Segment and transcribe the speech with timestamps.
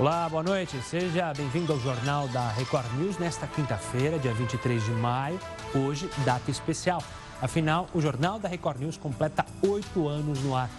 [0.00, 0.80] Olá, boa noite.
[0.80, 5.38] Seja bem-vindo ao Jornal da Record News nesta quinta-feira, dia 23 de maio.
[5.74, 7.04] Hoje, data especial.
[7.42, 10.70] Afinal, o Jornal da Record News completa oito anos no ar.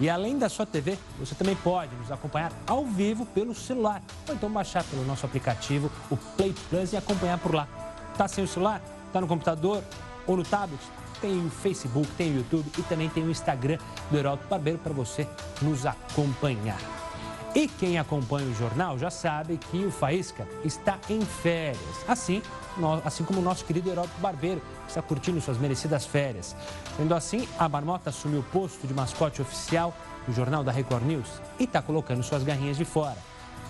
[0.00, 4.00] E além da sua TV, você também pode nos acompanhar ao vivo pelo celular.
[4.26, 7.68] Ou então baixar pelo nosso aplicativo, o Play Plus, e acompanhar por lá.
[8.16, 8.80] Tá sem o celular?
[9.12, 9.84] Tá no computador
[10.26, 10.80] ou no tablet?
[11.20, 13.76] Tem o Facebook, tem o YouTube e também tem o Instagram
[14.10, 15.28] do Heraldo Barbeiro para você
[15.60, 16.99] nos acompanhar.
[17.52, 21.80] E quem acompanha o jornal já sabe que o Faísca está em férias.
[22.06, 22.40] Assim,
[23.04, 26.54] assim como o nosso querido Heródoto Barbeiro, que está curtindo suas merecidas férias.
[26.96, 29.92] Sendo assim, a Marmota assumiu o posto de mascote oficial
[30.28, 31.28] do jornal da Record News
[31.58, 33.16] e está colocando suas garrinhas de fora.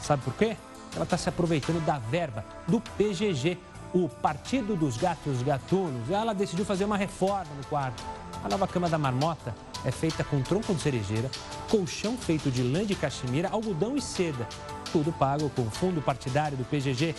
[0.02, 0.58] Sabe por quê?
[0.94, 3.56] Ela está se aproveitando da verba do PGG,
[3.94, 6.10] o Partido dos Gatos Gatunos.
[6.10, 8.02] Ela decidiu fazer uma reforma no quarto.
[8.42, 9.54] A nova cama da Marmota
[9.84, 11.30] é feita com tronco de cerejeira,
[11.68, 14.48] colchão feito de lã de caxemira, algodão e seda.
[14.90, 17.14] Tudo pago com fundo partidário do PGG.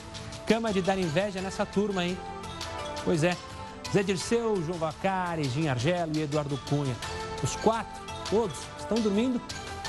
[0.48, 2.18] Cama de dar inveja nessa turma, hein?
[3.06, 3.38] Pois é,
[3.94, 6.96] Zé Dirceu, João Vacari, Gin Argelo e Eduardo Cunha.
[7.44, 9.40] Os quatro, todos, estão dormindo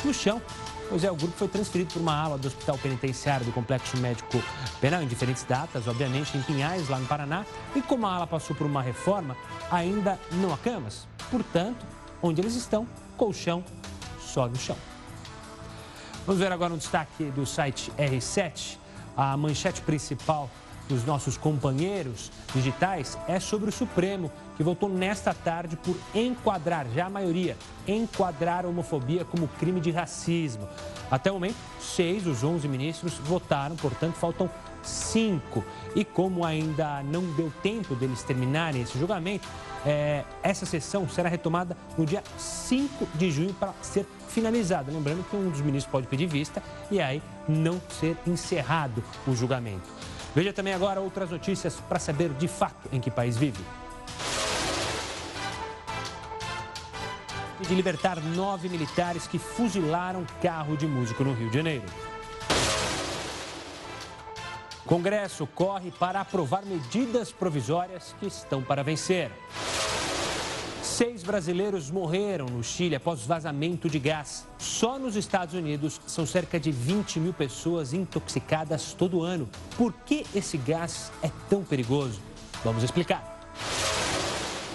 [0.05, 0.41] no chão.
[0.88, 4.42] Pois é, o grupo foi transferido por uma ala do Hospital Penitenciário do Complexo Médico
[4.80, 7.47] Penal em diferentes datas, obviamente em Pinhais, lá no Paraná.
[7.74, 9.36] E como a ala passou por uma reforma,
[9.70, 11.06] ainda não há camas.
[11.30, 11.86] Portanto,
[12.22, 13.64] Onde eles estão, colchão
[14.20, 14.77] só no chão.
[16.24, 18.78] Vamos ver agora um destaque do site R7.
[19.17, 20.48] A manchete principal
[20.88, 27.06] dos nossos companheiros digitais é sobre o Supremo, que votou nesta tarde por enquadrar, já
[27.06, 30.69] a maioria, enquadrar a homofobia como crime de racismo.
[31.11, 34.50] Até o momento, seis dos onze ministros votaram, portanto, faltam
[34.83, 35.64] cinco.
[35.94, 39.46] E como ainda não deu tempo deles terminarem esse julgamento,
[39.84, 44.92] é, essa sessão será retomada no dia 5 de junho para ser finalizada.
[44.92, 49.89] Lembrando que um dos ministros pode pedir vista e aí não ser encerrado o julgamento.
[50.34, 53.62] Veja também agora outras notícias para saber de fato em que país vive.
[57.61, 61.84] De libertar nove militares que fuzilaram carro de músico no Rio de Janeiro.
[64.86, 69.30] Congresso corre para aprovar medidas provisórias que estão para vencer.
[71.02, 74.46] Seis brasileiros morreram no Chile após vazamento de gás.
[74.57, 79.48] Só nos Estados Unidos são cerca de 20 mil pessoas intoxicadas todo ano.
[79.77, 82.20] Por que esse gás é tão perigoso?
[82.64, 83.51] Vamos explicar.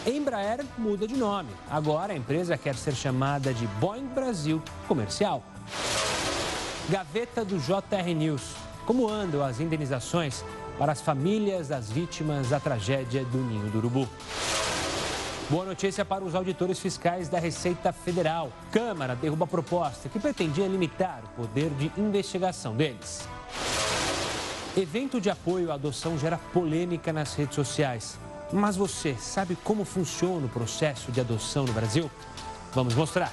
[0.06, 1.48] Embraer muda de nome.
[1.72, 5.42] Agora a empresa quer ser chamada de Boeing Brasil Comercial.
[6.90, 8.42] Gaveta do JR News.
[8.86, 10.44] Como andam as indenizações
[10.78, 14.10] para as famílias das vítimas da tragédia do Ninho do Urubu?
[15.50, 18.52] Boa notícia para os auditores fiscais da Receita Federal.
[18.70, 23.26] Câmara derruba a proposta que pretendia limitar o poder de investigação deles.
[24.76, 28.20] Evento de apoio à adoção gera polêmica nas redes sociais.
[28.52, 32.12] Mas você sabe como funciona o processo de adoção no Brasil?
[32.74, 33.32] Vamos mostrar.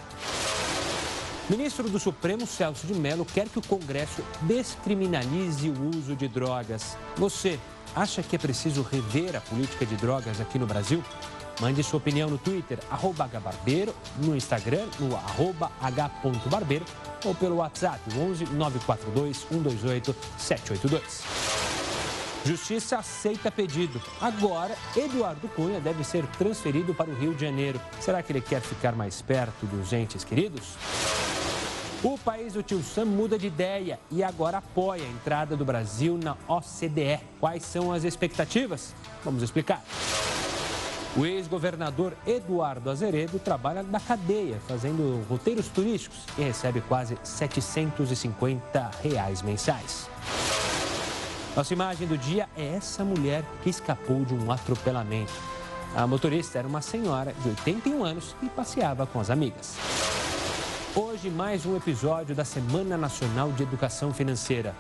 [1.50, 6.96] Ministro do Supremo Celso de Mello quer que o Congresso descriminalize o uso de drogas.
[7.16, 7.58] Você
[7.92, 11.02] acha que é preciso rever a política de drogas aqui no Brasil?
[11.60, 16.84] Mande sua opinião no Twitter, arroba hbarbeiro, no Instagram, no arroba h.barbeiro
[17.25, 21.84] ou pelo WhatsApp, 11 942 128 782.
[22.44, 24.03] Justiça aceita pedido.
[24.20, 27.81] Agora, Eduardo Cunha deve ser transferido para o Rio de Janeiro.
[28.00, 30.76] Será que ele quer ficar mais perto dos entes queridos?
[32.03, 36.20] O país do tio Sam muda de ideia e agora apoia a entrada do Brasil
[36.22, 37.19] na OCDE.
[37.41, 38.94] Quais são as expectativas?
[39.25, 39.82] Vamos explicar.
[41.16, 49.41] O ex-governador Eduardo Azeredo trabalha na cadeia, fazendo roteiros turísticos e recebe quase 750 reais
[49.41, 50.10] mensais.
[51.54, 55.32] Nossa imagem do dia é essa mulher que escapou de um atropelamento.
[55.94, 59.76] A motorista era uma senhora de 81 anos e passeava com as amigas.
[60.96, 64.75] Hoje, mais um episódio da Semana Nacional de Educação Financeira.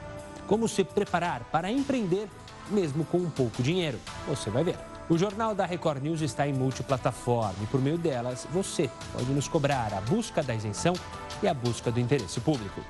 [0.48, 2.28] Como se preparar para empreender,
[2.68, 4.00] mesmo com um pouco dinheiro.
[4.26, 4.93] Você vai ver.
[5.06, 9.46] O Jornal da Record News está em multiplataforma e, por meio delas, você pode nos
[9.46, 10.94] cobrar a busca da isenção
[11.42, 12.80] e a busca do interesse público.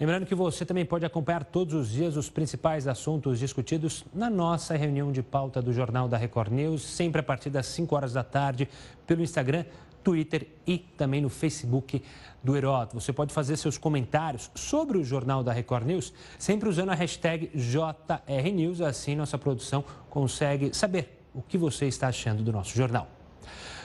[0.00, 4.76] Lembrando que você também pode acompanhar todos os dias os principais assuntos discutidos na nossa
[4.76, 8.24] reunião de pauta do Jornal da Record News, sempre a partir das 5 horas da
[8.24, 8.68] tarde,
[9.06, 9.64] pelo Instagram,
[10.04, 12.02] Twitter e também no Facebook
[12.42, 13.00] do Heródoto.
[13.00, 17.50] Você pode fazer seus comentários sobre o Jornal da Record News, sempre usando a hashtag
[17.54, 23.08] JRNews, assim nossa produção consegue saber o que você está achando do nosso jornal.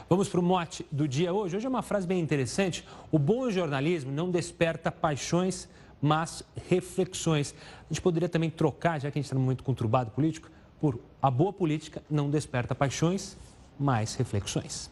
[0.09, 1.55] Vamos para o mote do dia hoje.
[1.55, 2.83] Hoje é uma frase bem interessante.
[3.11, 5.69] O bom jornalismo não desperta paixões,
[6.01, 7.53] mas reflexões.
[7.89, 10.49] A gente poderia também trocar, já que a gente está num momento conturbado político,
[10.81, 13.37] por a boa política não desperta paixões,
[13.79, 14.91] mas reflexões.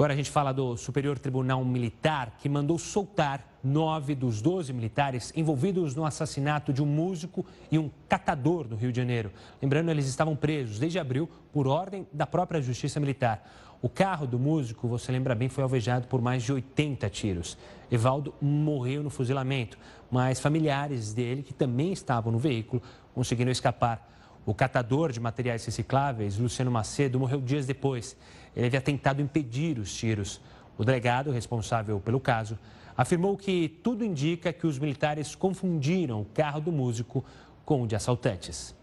[0.00, 5.30] Agora a gente fala do Superior Tribunal Militar, que mandou soltar nove dos doze militares
[5.36, 9.30] envolvidos no assassinato de um músico e um catador no Rio de Janeiro.
[9.60, 13.46] Lembrando, eles estavam presos desde abril por ordem da própria Justiça Militar.
[13.82, 17.58] O carro do músico, você lembra bem, foi alvejado por mais de 80 tiros.
[17.90, 19.76] Evaldo morreu no fuzilamento,
[20.10, 22.82] mas familiares dele, que também estavam no veículo,
[23.14, 24.08] conseguiram escapar.
[24.46, 28.16] O catador de materiais recicláveis, Luciano Macedo, morreu dias depois.
[28.54, 30.40] Ele havia tentado impedir os tiros.
[30.76, 32.58] O delegado responsável pelo caso
[32.96, 37.24] afirmou que tudo indica que os militares confundiram o carro do músico
[37.64, 38.74] com o de assaltantes.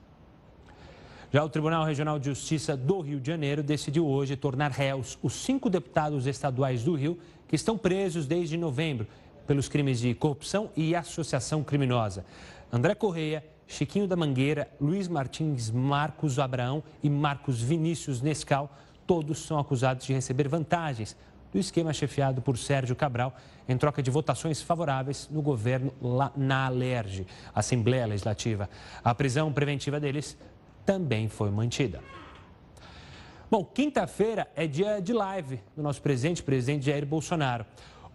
[1.31, 5.33] Já o Tribunal Regional de Justiça do Rio de Janeiro decidiu hoje tornar réus os
[5.33, 9.05] cinco deputados estaduais do Rio que estão presos desde novembro
[9.45, 12.25] pelos crimes de corrupção e associação criminosa.
[12.71, 18.71] André Correia, Chiquinho da Mangueira, Luiz Martins, Marcos Abraão e Marcos Vinícius Nescal
[19.07, 21.15] todos são acusados de receber vantagens
[21.51, 23.33] do esquema chefiado por Sérgio Cabral
[23.67, 25.93] em troca de votações favoráveis no governo
[26.35, 27.25] na Alerj,
[27.55, 28.69] Assembleia Legislativa.
[29.03, 30.37] A prisão preventiva deles
[30.85, 32.01] também foi mantida.
[33.49, 37.65] Bom, quinta-feira é dia de live do nosso presidente, presidente Jair Bolsonaro.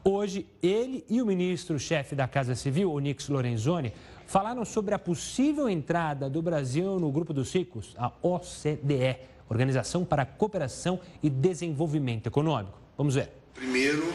[0.05, 3.93] Hoje, ele e o ministro-chefe da Casa Civil, Onix Lorenzoni,
[4.27, 9.17] falaram sobre a possível entrada do Brasil no Grupo dos Ricos, a OCDE,
[9.53, 12.79] Organização para a Cooperação e Desenvolvimento Econômico.
[12.97, 13.31] Vamos ver.
[13.55, 14.13] Primeiro,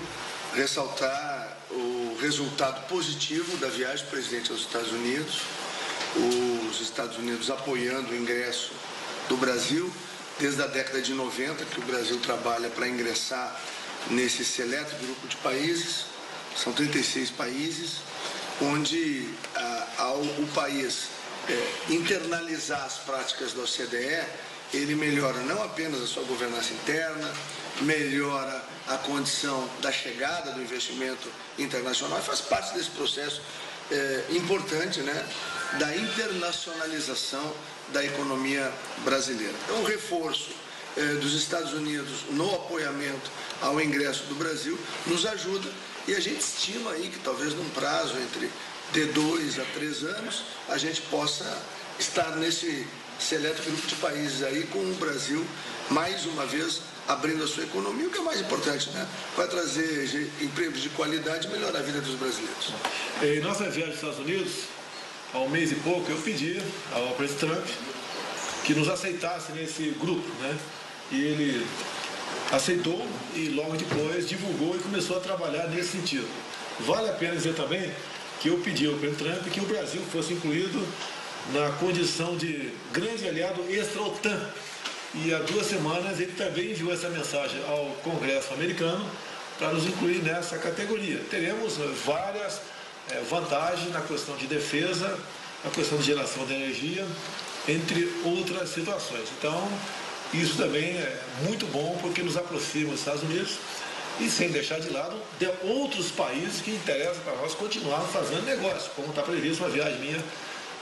[0.56, 5.42] ressaltar o resultado positivo da viagem do presidente aos Estados Unidos,
[6.70, 8.74] os Estados Unidos apoiando o ingresso
[9.30, 9.92] do Brasil
[10.40, 13.60] desde a década de 90, que o Brasil trabalha para ingressar
[14.10, 16.06] nesse seleto grupo de países,
[16.56, 18.02] são 36 países,
[18.62, 21.10] onde ah, ao o país
[21.50, 24.26] é, internalizar as práticas da OCDE,
[24.74, 27.32] ele melhora não apenas a sua governança interna,
[27.82, 33.42] melhora a condição da chegada do investimento internacional e faz parte desse processo
[33.92, 35.26] é, importante né,
[35.80, 37.54] da internacionalização
[37.94, 38.72] da economia
[39.04, 39.54] brasileira.
[39.66, 40.52] Então, o reforço
[40.98, 43.32] é, dos Estados Unidos no apoiamento
[43.62, 45.70] ao ingresso do Brasil nos ajuda
[46.08, 48.50] e a gente estima aí que talvez num prazo entre
[48.94, 51.46] de dois a três anos a gente possa
[52.00, 52.88] estar nesse
[53.20, 55.46] seleto grupo de países aí com o Brasil
[55.90, 59.08] mais uma vez abrindo a sua economia, o que é mais importante, né?
[59.36, 62.74] Vai trazer empregos de qualidade e melhorar a vida dos brasileiros.
[63.22, 64.52] Em nossa viagem aos Estados Unidos,
[65.34, 66.62] há um mês e pouco, eu pedi
[66.92, 67.66] ao presidente Trump
[68.66, 70.58] que nos aceitasse nesse grupo, né?
[71.12, 71.68] E ele
[72.52, 76.28] aceitou e logo depois divulgou e começou a trabalhar nesse sentido.
[76.82, 77.90] Vale a pena dizer também
[78.42, 80.86] que eu pedi ao presidente Trump que o Brasil fosse incluído
[81.54, 84.50] na condição de grande aliado extra-OTAN.
[85.16, 89.10] E há duas semanas ele também enviou essa mensagem ao Congresso americano
[89.58, 91.22] para nos incluir nessa categoria.
[91.30, 92.62] Teremos várias
[93.10, 95.18] é, vantagens na questão de defesa,
[95.64, 97.06] na questão de geração de energia,
[97.68, 99.28] entre outras situações.
[99.40, 99.68] Então,
[100.34, 103.58] isso também é muito bom porque nos aproxima dos Estados Unidos
[104.20, 108.92] e sem deixar de lado de outros países que interessam para nós continuarmos fazendo negócio,
[108.96, 110.24] como está previsto uma viagem minha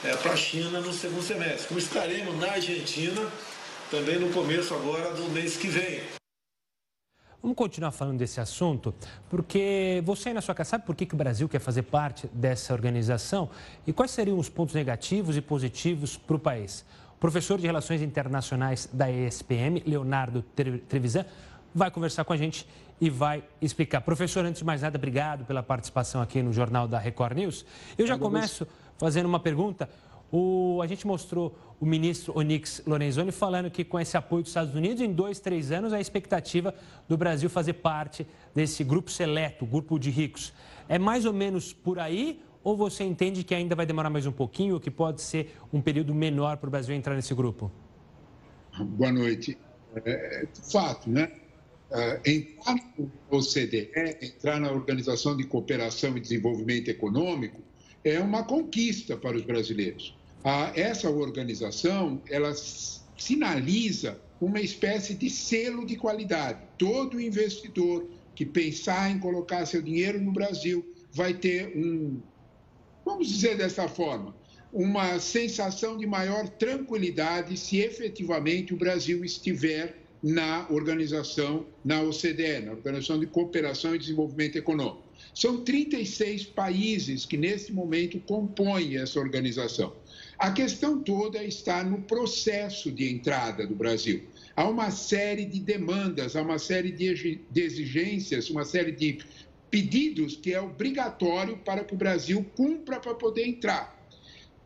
[0.06, 1.68] é, para a China no segundo semestre.
[1.68, 3.22] Como estaremos na Argentina
[3.90, 6.02] também no começo agora do mês que vem.
[7.42, 8.94] Vamos continuar falando desse assunto,
[9.30, 12.28] porque você aí na sua casa sabe por que, que o Brasil quer fazer parte
[12.34, 13.50] dessa organização
[13.86, 16.84] e quais seriam os pontos negativos e positivos para o país?
[17.16, 20.44] O professor de Relações Internacionais da ESPM, Leonardo
[20.90, 21.26] Trevisan,
[21.76, 22.66] vai conversar com a gente
[23.02, 24.00] e vai explicar.
[24.00, 27.66] Professor, antes de mais nada, obrigado pela participação aqui no Jornal da Record News.
[27.98, 28.66] Eu já começo
[28.98, 29.90] fazendo uma pergunta.
[30.32, 34.74] O, a gente mostrou o ministro Onix Lorenzoni falando que com esse apoio dos Estados
[34.74, 36.74] Unidos, em dois, três anos, a expectativa
[37.10, 40.54] do Brasil fazer parte desse grupo seleto, grupo de ricos.
[40.88, 44.32] É mais ou menos por aí ou você entende que ainda vai demorar mais um
[44.32, 47.72] pouquinho, ou que pode ser um período menor para o Brasil entrar nesse grupo?
[48.80, 49.56] Boa noite.
[50.04, 51.32] É, é fato, né?
[51.92, 57.62] É, enquanto o OCDE entrar na Organização de Cooperação e Desenvolvimento Econômico,
[58.04, 60.16] é uma conquista para os brasileiros.
[60.76, 62.54] Essa organização, ela
[63.18, 66.60] sinaliza uma espécie de selo de qualidade.
[66.78, 72.22] Todo investidor que pensar em colocar seu dinheiro no Brasil vai ter um,
[73.04, 74.36] vamos dizer dessa forma,
[74.74, 82.72] uma sensação de maior tranquilidade se efetivamente o Brasil estiver na organização, na OCDE, na
[82.72, 85.04] Organização de Cooperação e Desenvolvimento Econômico.
[85.36, 89.94] São 36 países que, nesse momento, compõem essa organização.
[90.40, 94.24] A questão toda está no processo de entrada do Brasil.
[94.56, 99.20] Há uma série de demandas, há uma série de exigências, uma série de
[99.70, 103.95] pedidos que é obrigatório para que o Brasil cumpra para poder entrar.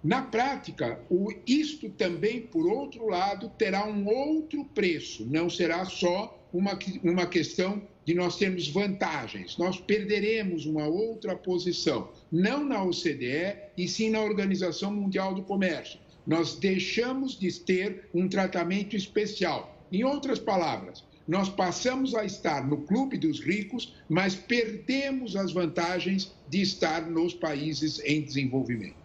[0.02, 6.40] Na prática, o, isto também, por outro lado, terá um outro preço, não será só
[6.54, 13.58] uma, uma questão de nós termos vantagens, nós perderemos uma outra posição, não na OCDE,
[13.78, 16.00] e sim na Organização Mundial do Comércio.
[16.26, 19.78] Nós deixamos de ter um tratamento especial.
[19.92, 26.34] Em outras palavras, nós passamos a estar no clube dos ricos, mas perdemos as vantagens
[26.50, 28.99] de estar nos países em desenvolvimento.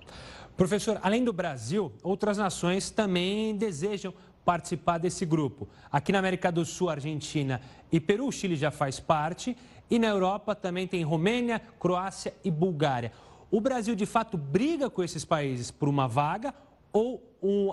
[0.56, 5.68] Professor, além do Brasil, outras nações também desejam participar desse grupo.
[5.90, 9.56] Aqui na América do Sul, Argentina e Peru, o Chile já faz parte.
[9.90, 13.12] E na Europa também tem Romênia, Croácia e Bulgária.
[13.50, 16.54] O Brasil, de fato, briga com esses países por uma vaga
[16.92, 17.20] ou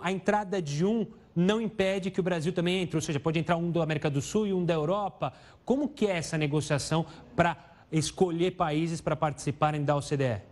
[0.01, 2.97] a entrada de um não impede que o Brasil também entre?
[2.97, 5.31] Ou seja, pode entrar um da América do Sul e um da Europa.
[5.63, 7.57] Como que é essa negociação para
[7.91, 10.50] escolher países para participarem da OCDE?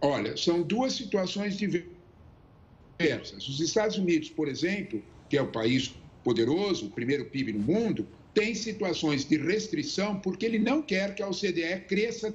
[0.00, 3.48] Olha, são duas situações diversas.
[3.48, 8.06] Os Estados Unidos, por exemplo, que é o país poderoso, o primeiro PIB no mundo,
[8.32, 12.32] tem situações de restrição porque ele não quer que a OCDE cresça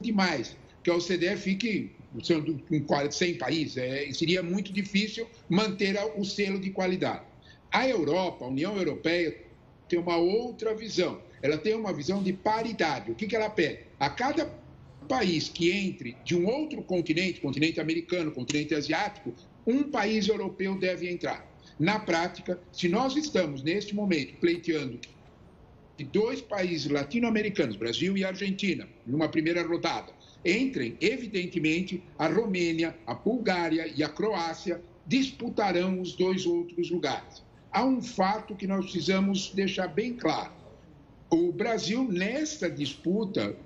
[0.00, 1.92] demais, que a OCDE fique
[2.68, 3.76] com 100 países.
[3.76, 7.22] É, seria muito difícil manter o selo de qualidade.
[7.70, 9.36] A Europa, a União Europeia,
[9.88, 11.20] tem uma outra visão.
[11.42, 13.10] Ela tem uma visão de paridade.
[13.10, 13.80] O que, que ela pede?
[14.00, 14.46] A cada
[15.08, 19.34] país que entre de um outro continente, continente americano, continente asiático,
[19.66, 21.44] um país europeu deve entrar.
[21.78, 24.98] Na prática, se nós estamos, neste momento, pleiteando
[25.96, 30.12] que dois países latino-americanos, Brasil e Argentina, numa primeira rodada,
[30.44, 37.42] entrem, evidentemente, a Romênia, a Bulgária e a Croácia disputarão os dois outros lugares.
[37.72, 40.52] Há um fato que nós precisamos deixar bem claro.
[41.30, 43.56] O Brasil, nesta disputa,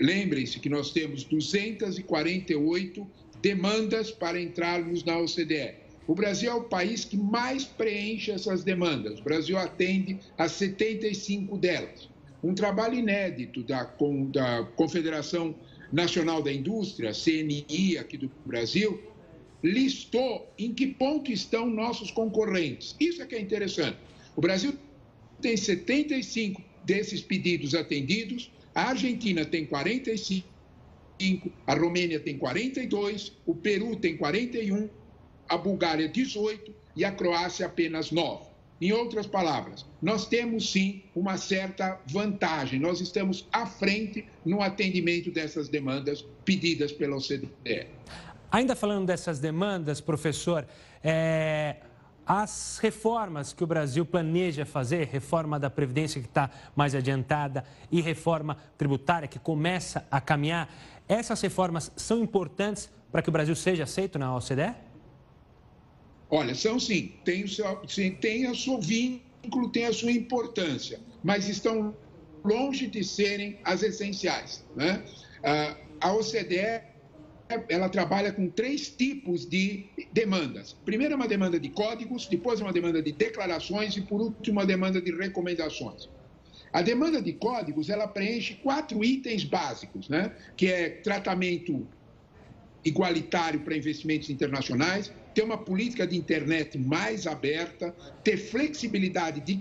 [0.00, 3.06] lembrem-se que nós temos 248
[3.40, 5.74] demandas para entrarmos na OCDE.
[6.06, 9.20] O Brasil é o país que mais preenche essas demandas.
[9.20, 12.08] O Brasil atende a 75 delas.
[12.42, 13.84] Um trabalho inédito da,
[14.30, 15.54] da Confederação
[15.90, 19.02] Nacional da Indústria, CNI, aqui do Brasil,
[19.62, 22.94] listou em que ponto estão nossos concorrentes.
[23.00, 23.96] Isso é que é interessante.
[24.36, 24.74] O Brasil
[25.40, 30.48] tem 75 desses pedidos atendidos, a Argentina tem 45,
[31.66, 34.88] a Romênia tem 42, o Peru tem 41
[35.48, 38.46] a Bulgária 18 e a Croácia apenas 9.
[38.80, 45.30] Em outras palavras, nós temos sim uma certa vantagem, nós estamos à frente no atendimento
[45.30, 47.86] dessas demandas pedidas pela OCDE.
[48.50, 50.66] Ainda falando dessas demandas, professor,
[51.02, 51.76] é,
[52.26, 58.00] as reformas que o Brasil planeja fazer, reforma da Previdência que está mais adiantada e
[58.00, 60.68] reforma tributária que começa a caminhar,
[61.08, 64.74] essas reformas são importantes para que o Brasil seja aceito na OCDE?
[66.30, 67.76] Olha, são sim, tem o seu,
[68.20, 71.94] tem o seu vínculo, tem a sua importância, mas estão
[72.44, 74.64] longe de serem as essenciais.
[74.74, 75.04] Né?
[75.42, 76.82] Ah, a OCDE
[77.68, 80.74] ela trabalha com três tipos de demandas.
[80.84, 84.58] Primeiro é uma demanda de códigos, depois é uma demanda de declarações e por último
[84.58, 86.08] uma demanda de recomendações.
[86.72, 90.32] A demanda de códigos ela preenche quatro itens básicos, né?
[90.56, 91.86] Que é tratamento
[92.84, 99.60] igualitário para investimentos internacionais, ter uma política de internet mais aberta, ter flexibilidade de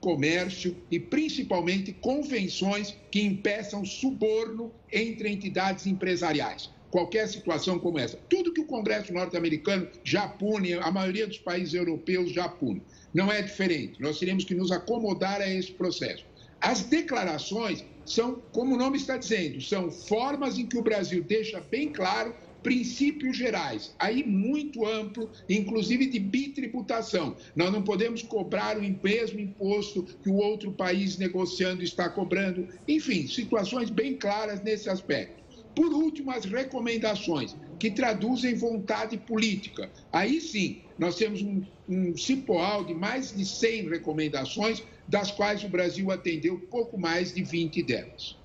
[0.00, 6.70] comércio e, principalmente, convenções que impeçam suborno entre entidades empresariais.
[6.90, 8.16] Qualquer situação como essa.
[8.28, 12.82] Tudo que o Congresso norte-americano já pune, a maioria dos países europeus já pune.
[13.12, 14.00] Não é diferente.
[14.00, 16.24] Nós teremos que nos acomodar a esse processo.
[16.60, 21.60] As declarações são, como o nome está dizendo, são formas em que o Brasil deixa
[21.60, 27.36] bem claro princípios gerais, aí muito amplo, inclusive de bitributação.
[27.54, 32.68] Nós não podemos cobrar o mesmo imposto que o outro país negociando está cobrando.
[32.86, 35.47] Enfim, situações bem claras nesse aspecto.
[35.78, 39.88] Por último, as recomendações, que traduzem vontade política.
[40.12, 45.68] Aí sim, nós temos um, um cipoal de mais de 100 recomendações, das quais o
[45.68, 48.36] Brasil atendeu pouco mais de 20 delas.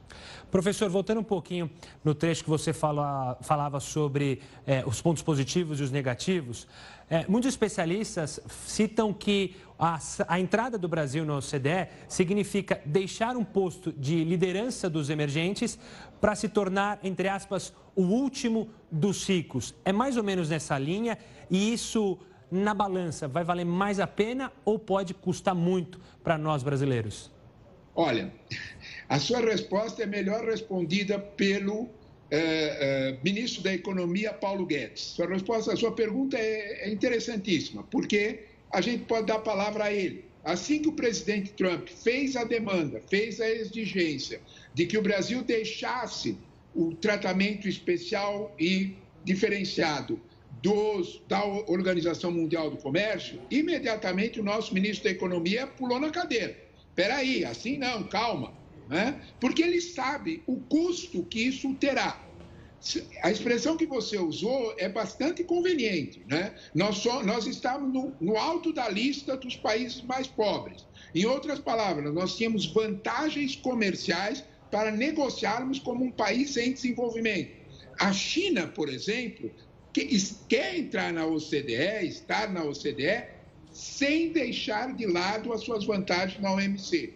[0.53, 1.67] Professor, voltando um pouquinho
[2.03, 6.67] no trecho que você fala, falava sobre é, os pontos positivos e os negativos,
[7.09, 13.43] é, muitos especialistas citam que a, a, entrada do Brasil no OCDE significa deixar um
[13.43, 15.75] posto de liderança dos emergentes
[16.21, 19.73] para se tornar, entre aspas, o último dos ricos.
[19.83, 21.17] É mais ou menos nessa linha
[21.49, 22.19] e isso,
[22.51, 27.33] na balança, vai valer mais a pena ou pode custar muito para nós brasileiros?
[27.95, 28.31] Olha,
[29.07, 31.89] a sua resposta é melhor respondida pelo
[32.31, 35.01] eh, eh, ministro da Economia, Paulo Guedes.
[35.01, 39.85] Sua resposta, a sua pergunta é, é interessantíssima, porque a gente pode dar a palavra
[39.85, 40.25] a ele.
[40.43, 44.41] Assim que o presidente Trump fez a demanda, fez a exigência
[44.73, 46.35] de que o Brasil deixasse
[46.75, 50.19] o tratamento especial e diferenciado
[50.61, 56.62] dos, da Organização Mundial do Comércio, imediatamente o nosso ministro da Economia pulou na cadeira.
[56.93, 58.53] Espera aí, assim não, calma.
[58.87, 59.19] Né?
[59.39, 62.21] Porque ele sabe o custo que isso terá.
[63.23, 66.21] A expressão que você usou é bastante conveniente.
[66.29, 66.53] Né?
[66.75, 70.85] Nós, só, nós estamos no, no alto da lista dos países mais pobres.
[71.15, 77.51] Em outras palavras, nós tínhamos vantagens comerciais para negociarmos como um país em desenvolvimento.
[77.99, 79.49] A China, por exemplo,
[79.91, 80.07] que
[80.47, 83.25] quer entrar na OCDE, estar na OCDE,
[83.73, 87.13] sem deixar de lado as suas vantagens na OMC.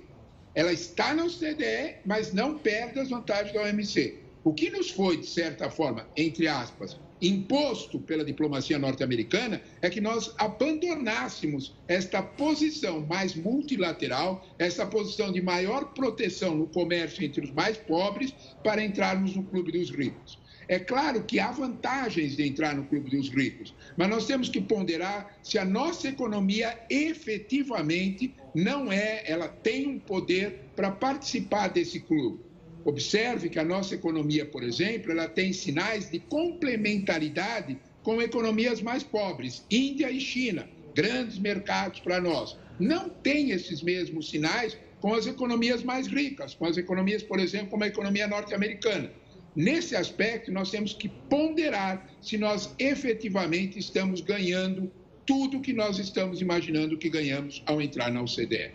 [0.55, 4.19] Ela está na OCDE, mas não perde as vantagens da OMC.
[4.43, 10.01] O que nos foi, de certa forma, entre aspas, imposto pela diplomacia norte-americana é que
[10.01, 17.51] nós abandonássemos esta posição mais multilateral, essa posição de maior proteção no comércio entre os
[17.51, 18.33] mais pobres,
[18.63, 20.39] para entrarmos no clube dos ricos.
[20.67, 24.59] É claro que há vantagens de entrar no clube dos ricos, mas nós temos que
[24.59, 32.01] ponderar se a nossa economia efetivamente não é, ela tem um poder para participar desse
[32.01, 32.41] clube.
[32.83, 39.03] Observe que a nossa economia, por exemplo, ela tem sinais de complementaridade com economias mais
[39.03, 42.57] pobres, Índia e China, grandes mercados para nós.
[42.79, 47.69] Não tem esses mesmos sinais com as economias mais ricas, com as economias, por exemplo,
[47.69, 49.11] como a economia norte-americana.
[49.57, 54.91] Nesse aspecto, nós temos que ponderar se nós efetivamente estamos ganhando
[55.25, 58.69] tudo que nós estamos imaginando que ganhamos ao entrar na OCDE.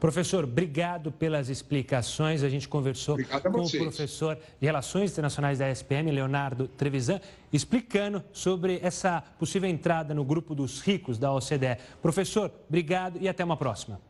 [0.00, 2.42] Professor, obrigado pelas explicações.
[2.42, 7.20] A gente conversou com o professor de Relações Internacionais da SPM, Leonardo Trevisan,
[7.52, 11.76] explicando sobre essa possível entrada no grupo dos ricos da OCDE.
[12.00, 14.00] Professor, obrigado e até uma próxima.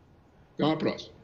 [0.55, 1.16] Até uma próxima.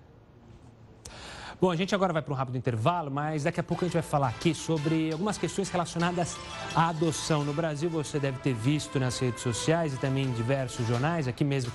[1.62, 3.94] Bom, a gente agora vai para um rápido intervalo, mas daqui a pouco a gente
[3.94, 6.37] vai falar aqui sobre algumas questões relacionadas
[6.75, 7.44] à adoção.
[7.44, 11.44] No Brasil, você deve ter visto nas redes sociais e também em diversos jornais, aqui
[11.44, 11.70] mesmo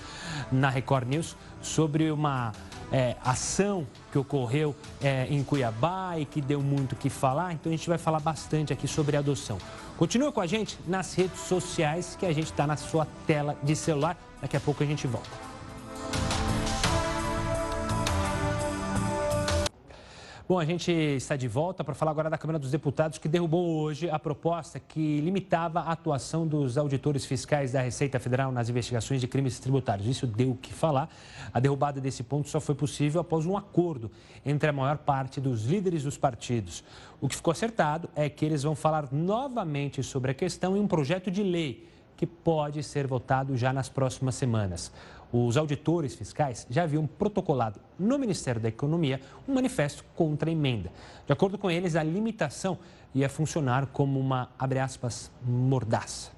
[0.52, 2.52] na Record News, sobre uma
[2.92, 7.54] é, ação que ocorreu é, em Cuiabá e que deu muito o que falar.
[7.54, 9.58] Então a gente vai falar bastante aqui sobre adoção.
[9.96, 13.74] Continua com a gente nas redes sociais que a gente está na sua tela de
[13.74, 14.18] celular.
[14.42, 15.47] Daqui a pouco a gente volta.
[20.50, 23.82] Bom, a gente está de volta para falar agora da Câmara dos Deputados, que derrubou
[23.82, 29.20] hoje a proposta que limitava a atuação dos auditores fiscais da Receita Federal nas investigações
[29.20, 30.08] de crimes tributários.
[30.08, 31.10] Isso deu o que falar.
[31.54, 34.10] A derrubada desse ponto só foi possível após um acordo
[34.46, 36.82] entre a maior parte dos líderes dos partidos.
[37.20, 40.88] O que ficou acertado é que eles vão falar novamente sobre a questão em um
[40.88, 44.94] projeto de lei que pode ser votado já nas próximas semanas
[45.32, 50.92] os auditores fiscais já haviam protocolado no Ministério da Economia um manifesto contra a emenda.
[51.26, 52.78] De acordo com eles, a limitação
[53.14, 56.32] ia funcionar como uma, abre aspas, mordaça.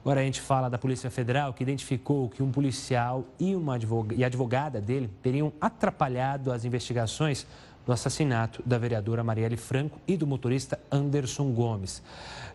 [0.00, 3.76] Agora a gente fala da Polícia Federal, que identificou que um policial e, uma
[4.16, 7.44] e a advogada dele teriam atrapalhado as investigações
[7.84, 12.02] do assassinato da vereadora Marielle Franco e do motorista Anderson Gomes.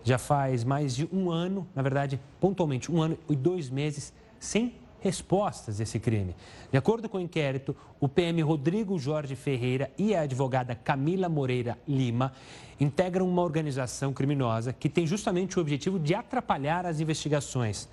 [0.03, 4.75] Já faz mais de um ano, na verdade, pontualmente um ano e dois meses, sem
[5.01, 6.35] respostas a esse crime.
[6.71, 11.77] De acordo com o inquérito, o PM Rodrigo Jorge Ferreira e a advogada Camila Moreira
[11.87, 12.31] Lima
[12.79, 17.89] integram uma organização criminosa que tem justamente o objetivo de atrapalhar as investigações.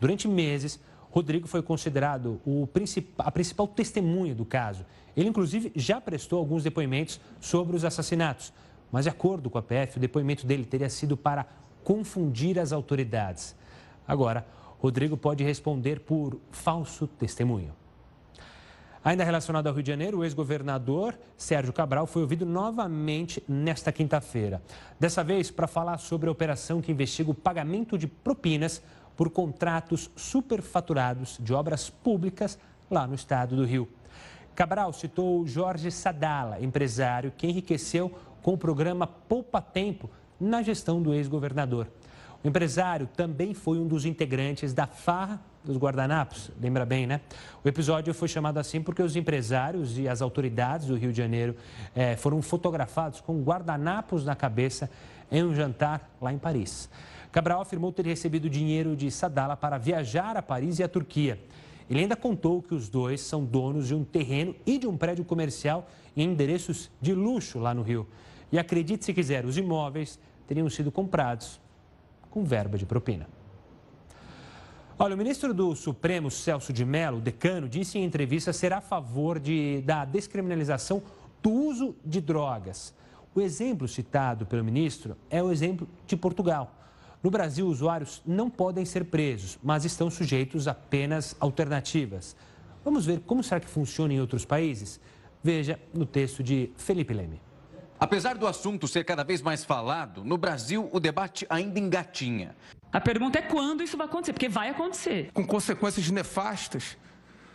[0.00, 2.40] Durante meses, Rodrigo foi considerado
[2.72, 4.86] principal, a principal testemunha do caso.
[5.16, 8.52] Ele, inclusive, já prestou alguns depoimentos sobre os assassinatos.
[8.90, 11.46] Mas, de acordo com a PF, o depoimento dele teria sido para
[11.84, 13.54] confundir as autoridades.
[14.06, 14.46] Agora,
[14.82, 17.72] Rodrigo pode responder por falso testemunho.
[19.04, 24.60] Ainda relacionado ao Rio de Janeiro, o ex-governador Sérgio Cabral foi ouvido novamente nesta quinta-feira.
[24.98, 28.82] Dessa vez para falar sobre a operação que investiga o pagamento de propinas
[29.16, 32.58] por contratos superfaturados de obras públicas
[32.90, 33.88] lá no estado do Rio.
[34.52, 38.10] Cabral citou Jorge Sadala, empresário que enriqueceu
[38.42, 41.86] com o programa Poupa Tempo na gestão do ex-governador.
[42.44, 47.20] O empresário também foi um dos integrantes da farra dos guardanapos, lembra bem, né?
[47.64, 51.54] O episódio foi chamado assim porque os empresários e as autoridades do Rio de Janeiro
[51.94, 54.90] eh, foram fotografados com guardanapos na cabeça
[55.30, 56.90] em um jantar lá em Paris.
[57.30, 61.38] Cabral afirmou ter recebido dinheiro de Sadala para viajar a Paris e a Turquia.
[61.88, 65.24] Ele ainda contou que os dois são donos de um terreno e de um prédio
[65.24, 68.06] comercial em endereços de luxo lá no Rio.
[68.50, 71.61] E acredite se quiser, os imóveis teriam sido comprados
[72.32, 73.28] com verba de propina.
[74.98, 79.38] Olha, o ministro do Supremo, Celso de Mello, decano, disse em entrevista ser a favor
[79.38, 81.02] de, da descriminalização
[81.42, 82.94] do uso de drogas.
[83.34, 86.74] O exemplo citado pelo ministro é o exemplo de Portugal.
[87.22, 92.34] No Brasil, usuários não podem ser presos, mas estão sujeitos a penas alternativas.
[92.84, 94.98] Vamos ver como será que funciona em outros países?
[95.42, 97.40] Veja no texto de Felipe Leme.
[98.02, 102.56] Apesar do assunto ser cada vez mais falado, no Brasil o debate ainda engatinha.
[102.92, 105.30] A pergunta é quando isso vai acontecer, porque vai acontecer.
[105.32, 106.96] Com consequências nefastas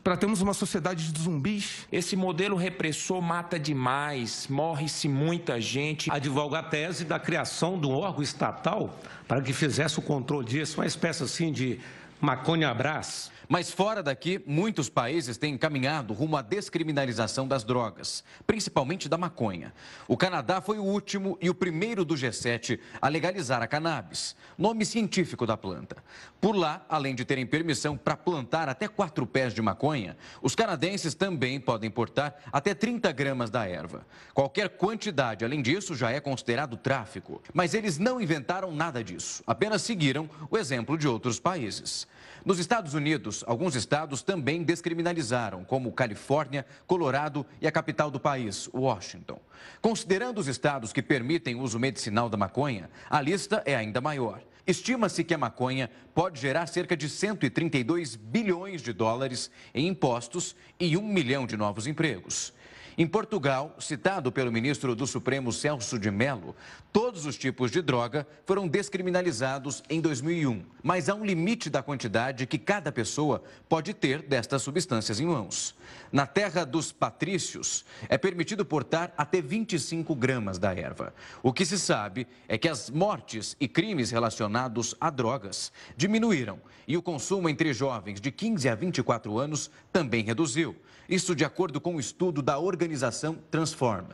[0.02, 1.86] para termos uma sociedade de zumbis.
[1.92, 6.10] Esse modelo repressor mata demais, morre-se muita gente.
[6.10, 10.80] Advoga a tese da criação de um órgão estatal para que fizesse o controle disso,
[10.80, 11.78] uma espécie assim de
[12.22, 13.34] maconha abraço.
[13.50, 19.74] Mas fora daqui, muitos países têm caminhado rumo à descriminalização das drogas, principalmente da maconha.
[20.06, 24.86] O Canadá foi o último e o primeiro do G7 a legalizar a cannabis, nome
[24.86, 25.96] científico da planta.
[26.42, 31.16] Por lá, além de terem permissão para plantar até quatro pés de maconha, os canadenses
[31.16, 34.06] também podem portar até 30 gramas da erva.
[34.34, 37.42] Qualquer quantidade além disso já é considerado tráfico.
[37.54, 42.06] Mas eles não inventaram nada disso, apenas seguiram o exemplo de outros países.
[42.48, 48.70] Nos Estados Unidos, alguns estados também descriminalizaram, como Califórnia, Colorado e a capital do país,
[48.74, 49.38] Washington.
[49.82, 54.42] Considerando os estados que permitem o uso medicinal da maconha, a lista é ainda maior.
[54.66, 60.96] Estima-se que a maconha pode gerar cerca de 132 bilhões de dólares em impostos e
[60.96, 62.54] um milhão de novos empregos.
[63.00, 66.56] Em Portugal, citado pelo ministro do Supremo Celso de Mello,
[66.92, 72.48] todos os tipos de droga foram descriminalizados em 2001, mas há um limite da quantidade
[72.48, 75.76] que cada pessoa pode ter destas substâncias em mãos.
[76.12, 81.13] Na terra dos patrícios, é permitido portar até 25 gramas da erva.
[81.43, 86.96] O que se sabe é que as mortes e crimes relacionados a drogas diminuíram e
[86.96, 90.76] o consumo entre jovens de 15 a 24 anos também reduziu.
[91.10, 94.08] Isso de acordo com o um estudo da organização Transform.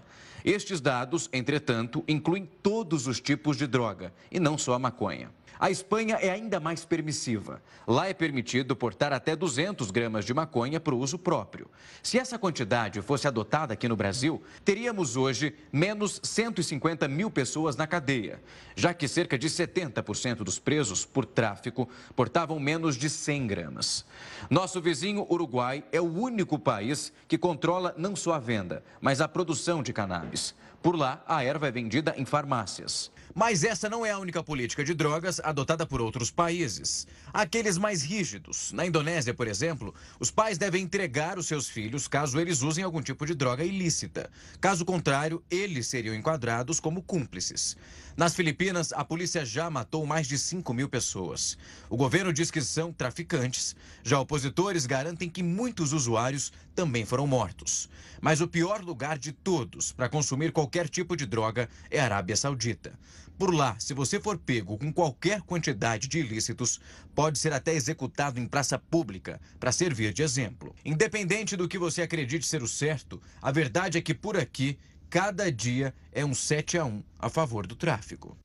[0.43, 5.31] Estes dados, entretanto, incluem todos os tipos de droga e não só a maconha.
[5.59, 7.61] A Espanha é ainda mais permissiva.
[7.87, 11.69] Lá é permitido portar até 200 gramas de maconha para o uso próprio.
[12.01, 17.87] Se essa quantidade fosse adotada aqui no Brasil, teríamos hoje menos 150 mil pessoas na
[17.87, 18.41] cadeia,
[18.75, 24.05] já que cerca de 70% dos presos por tráfico portavam menos de 100 gramas.
[24.49, 29.27] Nosso vizinho Uruguai é o único país que controla não só a venda, mas a
[29.27, 30.55] produção de cannabis.
[30.81, 33.09] Por lá, a erva é vendida em farmácias.
[33.35, 37.07] Mas essa não é a única política de drogas adotada por outros países.
[37.33, 38.71] Aqueles mais rígidos.
[38.71, 43.01] Na Indonésia, por exemplo, os pais devem entregar os seus filhos caso eles usem algum
[43.01, 44.29] tipo de droga ilícita.
[44.61, 47.75] Caso contrário, eles seriam enquadrados como cúmplices.
[48.15, 51.57] Nas Filipinas, a polícia já matou mais de 5 mil pessoas.
[51.89, 53.75] O governo diz que são traficantes.
[54.03, 57.89] Já opositores garantem que muitos usuários também foram mortos.
[58.21, 62.35] Mas o pior lugar de todos para consumir qualquer tipo de droga é a Arábia
[62.35, 62.93] Saudita.
[63.37, 66.79] Por lá, se você for pego com qualquer quantidade de ilícitos,
[67.15, 70.75] pode ser até executado em praça pública para servir de exemplo.
[70.85, 74.77] Independente do que você acredite ser o certo, a verdade é que por aqui,
[75.09, 78.37] cada dia é um 7 a 1 a favor do tráfico.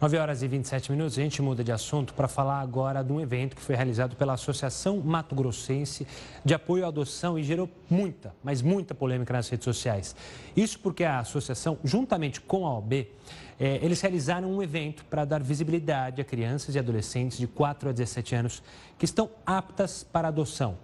[0.00, 3.20] 9 horas e 27 minutos, a gente muda de assunto para falar agora de um
[3.20, 6.06] evento que foi realizado pela Associação Mato Grossense
[6.44, 10.14] de Apoio à Adoção e gerou muita, mas muita polêmica nas redes sociais.
[10.56, 13.08] Isso porque a associação, juntamente com a OB,
[13.58, 17.92] é, eles realizaram um evento para dar visibilidade a crianças e adolescentes de 4 a
[17.92, 18.62] 17 anos
[18.98, 20.76] que estão aptas para adoção.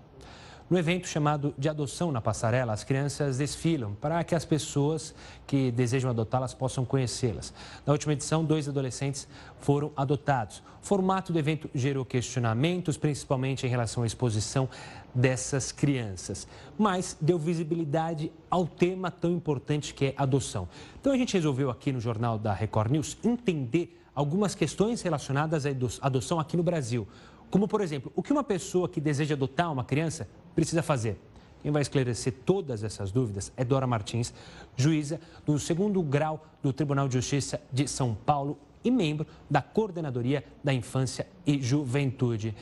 [0.71, 5.13] No evento chamado de Adoção na Passarela, as crianças desfilam para que as pessoas
[5.45, 7.53] que desejam adotá-las possam conhecê-las.
[7.85, 9.27] Na última edição, dois adolescentes
[9.59, 10.63] foram adotados.
[10.81, 14.69] O formato do evento gerou questionamentos, principalmente em relação à exposição
[15.13, 16.47] dessas crianças,
[16.79, 20.69] mas deu visibilidade ao tema tão importante que é adoção.
[21.01, 25.71] Então a gente resolveu aqui no Jornal da Record News entender algumas questões relacionadas à
[26.01, 27.09] adoção aqui no Brasil.
[27.51, 31.19] Como, por exemplo, o que uma pessoa que deseja adotar uma criança precisa fazer?
[31.63, 34.33] Quem vai esclarecer todas essas dúvidas é Dora Martins,
[34.77, 40.45] juíza do segundo grau do Tribunal de Justiça de São Paulo e membro da Coordenadoria
[40.65, 42.55] da Infância e Juventude.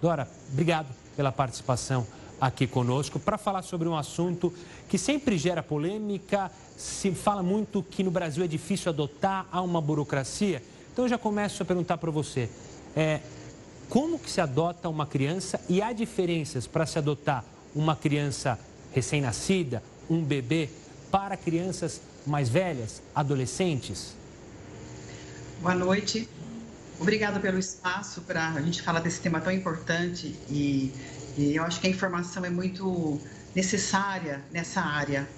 [0.00, 2.06] Dora, obrigado pela participação
[2.40, 4.52] aqui conosco para falar sobre um assunto
[4.88, 6.50] que sempre gera polêmica.
[6.76, 10.62] Se fala muito que no Brasil é difícil adotar, há uma burocracia.
[10.92, 12.48] Então eu já começo a perguntar para você:
[12.94, 13.20] é,
[13.88, 17.44] como que se adota uma criança e há diferenças para se adotar
[17.74, 18.58] uma criança
[18.92, 20.68] recém-nascida, um bebê,
[21.10, 24.14] para crianças mais velhas, adolescentes?
[25.60, 26.28] Boa noite.
[26.98, 30.92] Obrigada pelo espaço para a gente falar desse tema tão importante e,
[31.36, 33.20] e eu acho que a informação é muito
[33.54, 35.28] necessária nessa área.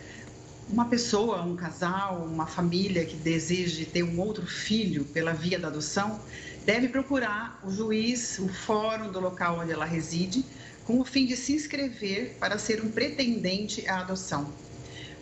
[0.70, 5.68] Uma pessoa, um casal, uma família que deseje ter um outro filho pela via da
[5.68, 6.20] adoção
[6.68, 10.44] deve procurar o juiz, o fórum do local onde ela reside,
[10.84, 14.54] com o fim de se inscrever para ser um pretendente à adoção.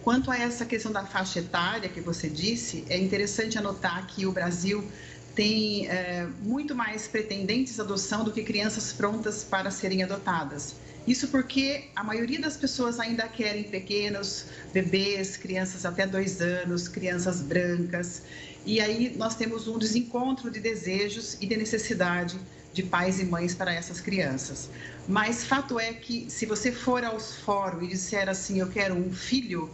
[0.02, 4.32] Quanto a essa questão da faixa etária que você disse, é interessante anotar que o
[4.32, 4.90] Brasil
[5.37, 10.80] tem é, muito mais pretendentes à adoção do que crianças prontas para serem adotadas.
[11.06, 17.40] Isso porque a maioria das pessoas ainda querem pequenos bebês, crianças até dois anos, crianças
[17.40, 18.24] brancas.
[18.66, 22.37] E aí nós temos um desencontro de desejos e de necessidade
[22.72, 24.68] de pais e mães para essas crianças.
[25.07, 29.12] Mas fato é que se você for aos fóruns e disser assim, eu quero um
[29.12, 29.70] filho,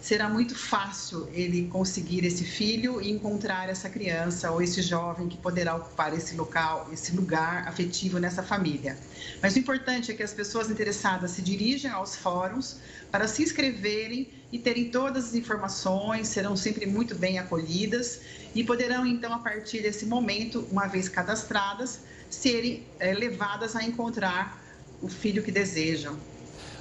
[0.00, 5.36] será muito fácil ele conseguir esse filho e encontrar essa criança ou esse jovem que
[5.36, 8.96] poderá ocupar esse local, esse lugar afetivo nessa família.
[9.42, 12.78] Mas o importante é que as pessoas interessadas se dirijam aos fóruns
[13.10, 18.20] para se inscreverem e terem todas as informações, serão sempre muito bem acolhidas
[18.54, 24.60] e poderão então a partir desse momento, uma vez cadastradas, serem é, levadas a encontrar
[25.00, 26.16] o filho que desejam.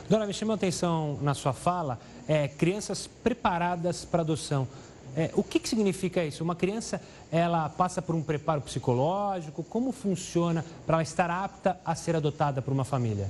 [0.09, 4.67] Dona, me chamou a atenção na sua fala é, crianças preparadas para adoção.
[5.15, 6.43] É, o que, que significa isso?
[6.43, 7.01] Uma criança,
[7.31, 9.63] ela passa por um preparo psicológico?
[9.63, 13.29] Como funciona para ela estar apta a ser adotada por uma família?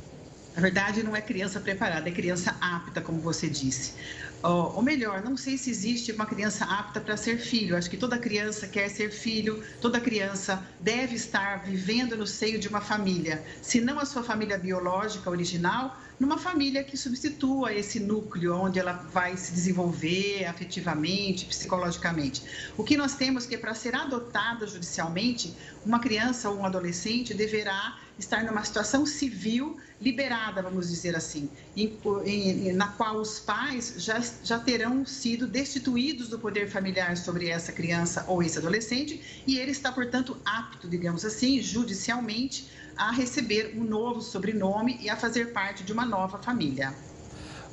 [0.54, 3.94] Na verdade, não é criança preparada, é criança apta, como você disse.
[4.42, 7.76] Ou melhor, não sei se existe uma criança apta para ser filho.
[7.76, 12.68] Acho que toda criança quer ser filho, toda criança deve estar vivendo no seio de
[12.70, 13.44] uma família.
[13.62, 18.94] Se não a sua família biológica original, numa família que substitua esse núcleo onde ela
[18.94, 22.44] vai se desenvolver afetivamente, psicologicamente.
[22.78, 25.56] O que nós temos que para ser adotada judicialmente,
[25.86, 31.98] uma criança ou um adolescente deverá estar numa situação civil liberada, vamos dizer assim, em,
[32.26, 37.72] em, na qual os pais já, já terão sido destituídos do poder familiar sobre essa
[37.72, 43.84] criança ou esse adolescente e ele está, portanto, apto, digamos assim, judicialmente a receber um
[43.86, 46.94] novo sobrenome e a fazer parte de uma nova família.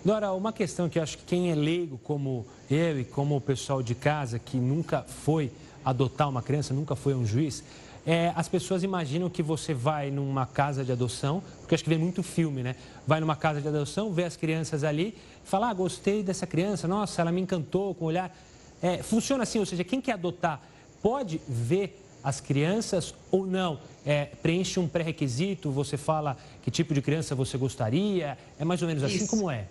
[0.04, 3.40] Dora, uma questão que eu acho que quem é leigo, como eu e como o
[3.40, 5.50] pessoal de casa, que nunca foi
[5.84, 7.64] adotar uma criança, nunca foi um juiz,
[8.06, 11.98] é, as pessoas imaginam que você vai numa casa de adoção, porque acho que vê
[11.98, 12.76] muito filme, né?
[13.04, 17.20] Vai numa casa de adoção, vê as crianças ali, fala, ah, gostei dessa criança, nossa,
[17.20, 18.32] ela me encantou com o olhar.
[18.80, 20.60] É, funciona assim, ou seja, quem quer adotar
[21.02, 23.78] pode ver as crianças ou não?
[24.04, 28.88] É, preenche um pré-requisito, você fala que tipo de criança você gostaria, é mais ou
[28.88, 29.28] menos assim Isso.
[29.28, 29.66] como é?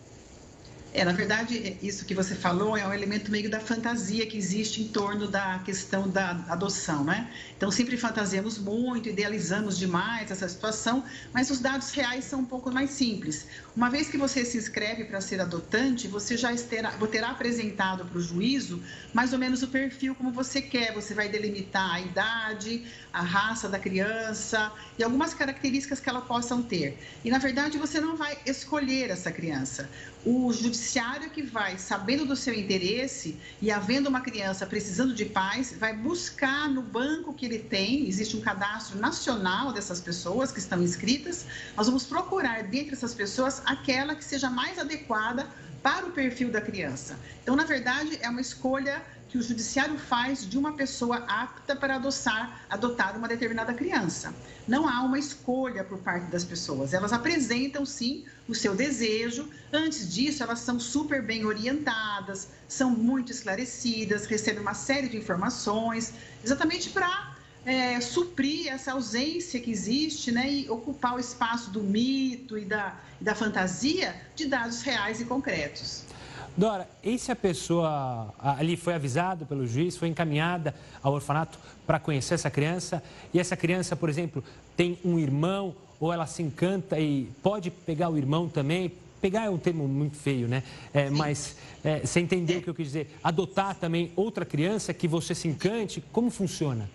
[0.97, 4.81] É, na verdade, isso que você falou é um elemento meio da fantasia que existe
[4.81, 7.29] em torno da questão da adoção, né?
[7.57, 11.03] Então, sempre fantasiamos muito, idealizamos demais essa situação,
[11.33, 13.45] mas os dados reais são um pouco mais simples.
[13.75, 18.17] Uma vez que você se inscreve para ser adotante, você já terá, terá apresentado para
[18.17, 18.81] o juízo
[19.11, 20.93] mais ou menos o perfil como você quer.
[20.93, 26.61] Você vai delimitar a idade, a raça da criança e algumas características que ela possam
[26.61, 26.99] ter.
[27.23, 29.89] E, na verdade, você não vai escolher essa criança
[30.25, 35.75] o judiciário que vai, sabendo do seu interesse e havendo uma criança precisando de pais,
[35.77, 40.81] vai buscar no banco que ele tem, existe um cadastro nacional dessas pessoas que estão
[40.81, 41.45] inscritas,
[41.77, 45.47] nós vamos procurar dentre essas pessoas aquela que seja mais adequada
[45.83, 47.19] para o perfil da criança.
[47.43, 49.03] Então, na verdade, é uma escolha
[49.35, 54.33] que o judiciário faz de uma pessoa apta para adotar, adotar uma determinada criança.
[54.65, 56.93] Não há uma escolha por parte das pessoas.
[56.93, 59.49] Elas apresentam sim o seu desejo.
[59.73, 66.13] Antes disso, elas são super bem orientadas, são muito esclarecidas, recebem uma série de informações,
[66.41, 72.57] exatamente para é, suprir essa ausência que existe né, e ocupar o espaço do mito
[72.57, 76.04] e da, e da fantasia de dados reais e concretos.
[76.57, 81.99] Dora, e se a pessoa ali foi avisada pelo juiz, foi encaminhada ao orfanato para
[81.99, 84.41] conhecer essa criança e essa criança, por exemplo,
[84.77, 89.49] tem um irmão ou ela se encanta e pode pegar o irmão também, pegar é
[89.49, 90.63] um termo muito feio, né?
[90.93, 93.17] É, mas é, você entendeu o que eu quis dizer?
[93.21, 96.89] Adotar também outra criança que você se encante, como funciona?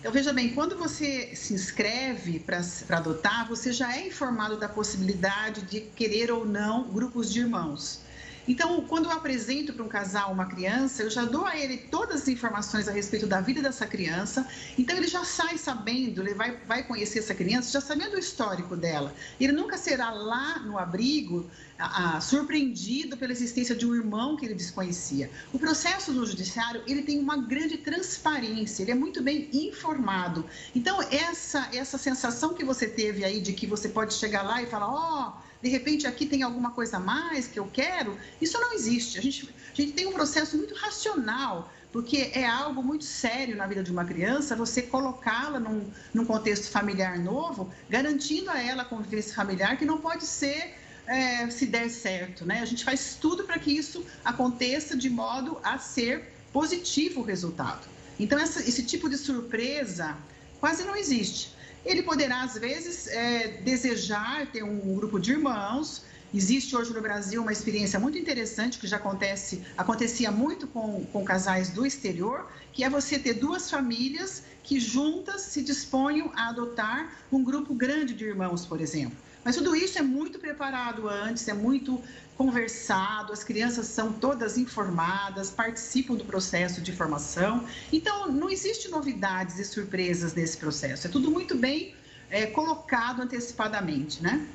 [0.00, 5.62] Então, veja bem, quando você se inscreve para adotar, você já é informado da possibilidade
[5.62, 8.06] de querer ou não grupos de irmãos.
[8.48, 12.22] Então, quando eu apresento para um casal uma criança, eu já dou a ele todas
[12.22, 14.48] as informações a respeito da vida dessa criança.
[14.78, 18.74] Então, ele já sai sabendo, ele vai, vai conhecer essa criança, já sabendo o histórico
[18.74, 19.14] dela.
[19.38, 24.46] Ele nunca será lá no abrigo a, a, surpreendido pela existência de um irmão que
[24.46, 25.30] ele desconhecia.
[25.52, 30.46] O processo no judiciário ele tem uma grande transparência, ele é muito bem informado.
[30.74, 34.66] Então, essa, essa sensação que você teve aí de que você pode chegar lá e
[34.66, 35.34] falar: ó.
[35.34, 39.18] Oh, de repente aqui tem alguma coisa a mais que eu quero, isso não existe.
[39.18, 43.66] A gente, a gente tem um processo muito racional, porque é algo muito sério na
[43.66, 48.84] vida de uma criança você colocá-la num, num contexto familiar novo, garantindo a ela a
[48.84, 50.74] convivência familiar que não pode ser
[51.06, 52.44] é, se der certo.
[52.44, 52.60] Né?
[52.60, 57.88] A gente faz tudo para que isso aconteça de modo a ser positivo o resultado.
[58.20, 60.16] Então, essa, esse tipo de surpresa
[60.60, 61.52] quase não existe.
[61.88, 66.04] Ele poderá, às vezes, é, desejar ter um grupo de irmãos.
[66.34, 71.24] Existe hoje no Brasil uma experiência muito interessante que já acontece, acontecia muito com, com
[71.24, 77.24] casais do exterior, que é você ter duas famílias que juntas se disponham a adotar
[77.32, 79.16] um grupo grande de irmãos, por exemplo.
[79.48, 82.02] Mas tudo isso é muito preparado antes, é muito
[82.36, 87.64] conversado, as crianças são todas informadas, participam do processo de formação.
[87.90, 91.06] Então, não existe novidades e surpresas nesse processo.
[91.06, 91.94] É tudo muito bem
[92.28, 94.46] é, colocado antecipadamente, né?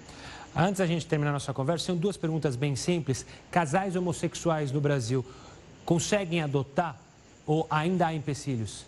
[0.56, 3.26] Antes da gente terminar nossa conversa, são duas perguntas bem simples.
[3.50, 5.26] Casais homossexuais no Brasil
[5.84, 7.02] conseguem adotar
[7.48, 8.86] ou ainda há empecilhos?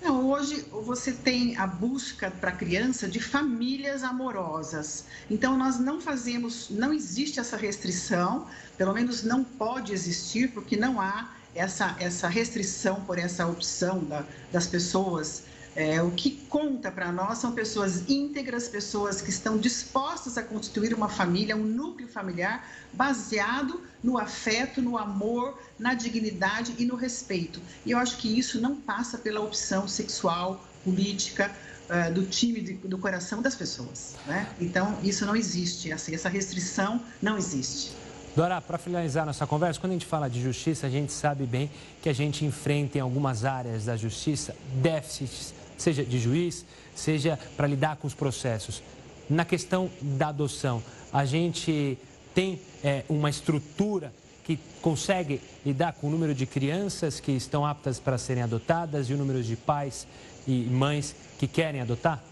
[0.00, 5.04] Não, hoje você tem a busca para a criança de famílias amorosas.
[5.28, 8.46] Então nós não fazemos, não existe essa restrição,
[8.78, 14.24] pelo menos não pode existir, porque não há essa, essa restrição por essa opção da,
[14.50, 20.36] das pessoas é, o que conta para nós são pessoas íntegras, pessoas que estão dispostas
[20.36, 26.84] a constituir uma família, um núcleo familiar baseado no afeto, no amor, na dignidade e
[26.84, 27.60] no respeito.
[27.86, 31.54] E eu acho que isso não passa pela opção sexual, política,
[31.88, 34.16] uh, do time, do coração das pessoas.
[34.26, 34.48] Né?
[34.60, 37.92] Então, isso não existe, assim, essa restrição não existe.
[38.34, 41.70] Dora, para finalizar nossa conversa, quando a gente fala de justiça, a gente sabe bem
[42.00, 46.64] que a gente enfrenta em algumas áreas da justiça déficits seja de juiz,
[46.94, 48.82] seja para lidar com os processos.
[49.28, 51.98] Na questão da adoção, a gente
[52.34, 54.12] tem é, uma estrutura
[54.44, 59.14] que consegue lidar com o número de crianças que estão aptas para serem adotadas e
[59.14, 60.06] o número de pais
[60.46, 62.22] e mães que querem adotar?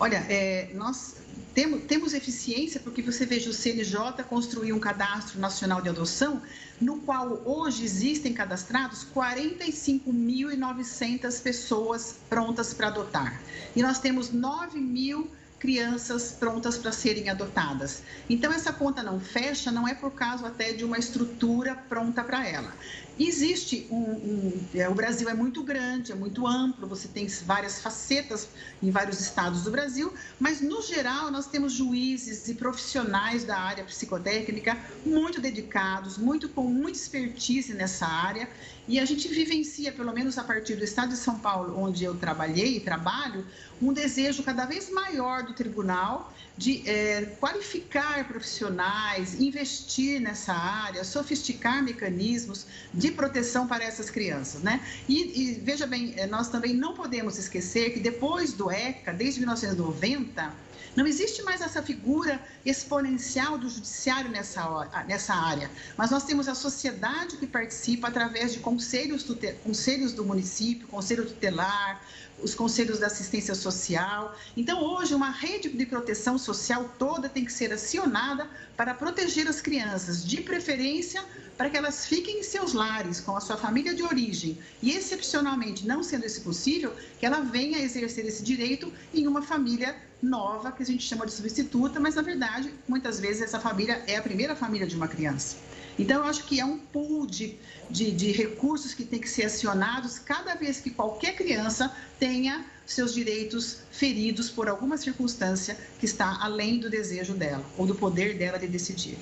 [0.00, 1.13] Olha, é, nós
[1.54, 6.42] temos, eficiência porque você veja o CNJ construir um cadastro nacional de adoção,
[6.80, 13.40] no qual hoje existem cadastrados 45.900 pessoas prontas para adotar.
[13.76, 15.30] E nós temos 9 mil
[15.64, 18.02] crianças prontas para serem adotadas.
[18.28, 22.46] Então, essa conta não fecha, não é por causa até de uma estrutura pronta para
[22.46, 22.76] ela.
[23.18, 27.80] Existe um, um é, o Brasil é muito grande, é muito amplo, você tem várias
[27.80, 28.50] facetas
[28.82, 33.84] em vários estados do Brasil, mas no geral nós temos juízes e profissionais da área
[33.84, 38.50] psicotécnica muito dedicados, muito com muita expertise nessa área,
[38.86, 42.14] e a gente vivencia, pelo menos a partir do estado de São Paulo, onde eu
[42.14, 43.46] trabalhei e trabalho,
[43.80, 51.82] um desejo cada vez maior do tribunal de é, qualificar profissionais, investir nessa área, sofisticar
[51.82, 54.80] mecanismos de proteção para essas crianças, né?
[55.08, 59.40] E, e veja bem, é, nós também não podemos esquecer que depois do ECA, desde
[59.40, 60.63] 1990,
[60.96, 66.54] não existe mais essa figura exponencial do judiciário nessa, nessa área, mas nós temos a
[66.54, 69.26] sociedade que participa através de conselhos,
[69.62, 72.00] conselhos do município, conselho tutelar,
[72.42, 74.36] os conselhos da assistência social.
[74.56, 79.60] Então, hoje, uma rede de proteção social toda tem que ser acionada para proteger as
[79.60, 81.24] crianças, de preferência
[81.56, 85.86] para que elas fiquem em seus lares, com a sua família de origem, e excepcionalmente,
[85.86, 90.82] não sendo isso possível, que ela venha exercer esse direito em uma família nova, que
[90.82, 94.56] a gente chama de substituta, mas na verdade, muitas vezes essa família é a primeira
[94.56, 95.56] família de uma criança.
[95.98, 97.56] Então, eu acho que é um pool de,
[97.88, 103.14] de, de, recursos que tem que ser acionados cada vez que qualquer criança tenha seus
[103.14, 108.58] direitos feridos por alguma circunstância que está além do desejo dela ou do poder dela
[108.58, 109.16] de decidir.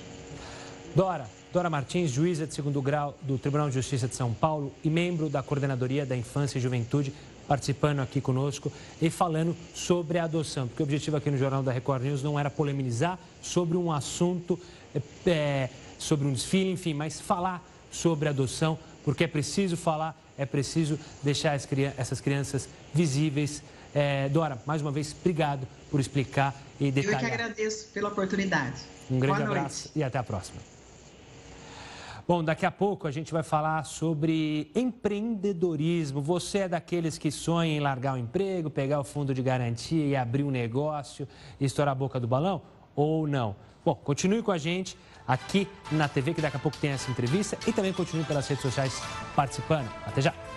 [0.95, 4.91] Dora, Dora Martins, juíza de segundo grau do Tribunal de Justiça de São Paulo e
[4.91, 7.15] membro da Coordenadoria da Infância e Juventude,
[7.49, 8.71] participando aqui conosco
[9.01, 12.39] e falando sobre a adoção, porque o objetivo aqui no Jornal da Record News não
[12.39, 14.61] era polemizar sobre um assunto,
[15.27, 20.99] é, sobre um desfile, enfim, mas falar sobre adoção, porque é preciso falar, é preciso
[21.23, 21.55] deixar
[21.97, 23.63] essas crianças visíveis.
[23.95, 27.23] É, Dora, mais uma vez, obrigado por explicar e detalhar.
[27.23, 28.83] Eu que agradeço pela oportunidade.
[29.11, 29.99] Um grande Boa abraço noite.
[29.99, 30.72] e até a próxima.
[32.27, 36.21] Bom, daqui a pouco a gente vai falar sobre empreendedorismo.
[36.21, 40.15] Você é daqueles que sonham em largar o emprego, pegar o fundo de garantia e
[40.15, 41.27] abrir um negócio
[41.59, 42.63] e estourar a boca do balão?
[42.95, 43.57] Ou não?
[43.85, 44.97] Bom, continue com a gente
[45.27, 48.63] aqui na TV, que daqui a pouco tem essa entrevista, e também continue pelas redes
[48.63, 49.03] sociais
[49.35, 49.91] participando.
[50.07, 50.52] Até já!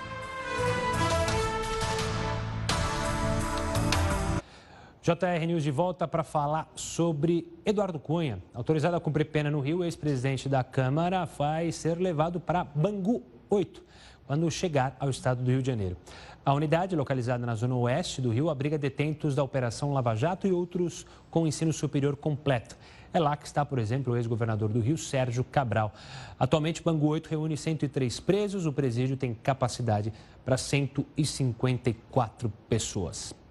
[5.05, 8.39] JR News de volta para falar sobre Eduardo Cunha.
[8.55, 13.83] Autorizado a cumprir pena no Rio, ex-presidente da Câmara vai ser levado para Bangu 8,
[14.25, 15.95] quando chegar ao estado do Rio de Janeiro.
[16.43, 20.51] A unidade, localizada na zona oeste do Rio, abriga detentos da Operação Lava Jato e
[20.51, 22.75] outros com ensino superior completo.
[23.13, 25.93] É lá que está, por exemplo, o ex-governador do Rio, Sérgio Cabral.
[26.39, 28.65] Atualmente, Bangu 8 reúne 103 presos.
[28.65, 30.11] O presídio tem capacidade
[30.43, 33.44] para 154 pessoas.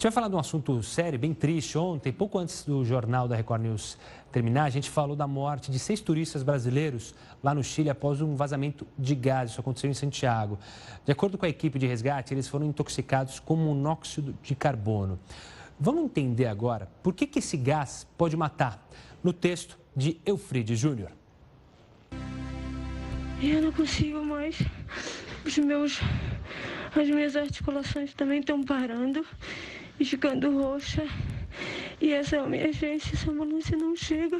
[0.00, 1.76] Gente vai falar de um assunto sério, bem triste.
[1.76, 3.98] Ontem, pouco antes do jornal da Record News
[4.32, 8.34] terminar, a gente falou da morte de seis turistas brasileiros lá no Chile após um
[8.34, 9.50] vazamento de gás.
[9.50, 10.58] Isso aconteceu em Santiago.
[11.04, 15.20] De acordo com a equipe de resgate, eles foram intoxicados com monóxido de carbono.
[15.78, 18.82] Vamos entender agora por que, que esse gás pode matar.
[19.22, 21.10] No texto de Eufride Júnior.
[23.42, 24.56] Eu não consigo mais.
[25.44, 26.00] Os meus,
[26.96, 29.26] as minhas articulações também estão parando
[30.04, 31.06] ficando roxa.
[32.00, 34.38] E essa é a minha agência, essa ambulância não chega.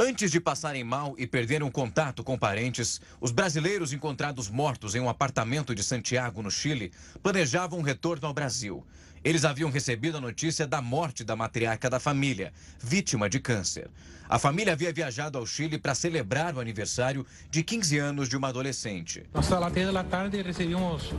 [0.00, 5.08] Antes de passarem mal e perderem contato com parentes, os brasileiros encontrados mortos em um
[5.08, 8.86] apartamento de Santiago, no Chile, planejavam um retorno ao Brasil.
[9.24, 13.90] Eles haviam recebido a notícia da morte da matriarca da família, vítima de câncer.
[14.28, 18.50] A família havia viajado ao Chile para celebrar o aniversário de 15 anos de uma
[18.50, 19.24] adolescente.
[19.34, 21.12] Nós, às três da tarde, recebemos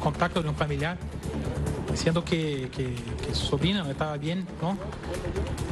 [0.00, 0.98] contato de um familiar
[1.96, 4.76] dizendo que, que, su sobrina no estaba bien, ¿no?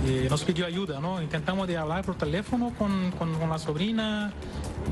[0.07, 1.21] Eh, nos pidió ayuda, ¿no?
[1.21, 4.33] Intentamos de hablar por teléfono con, con, la sobrina,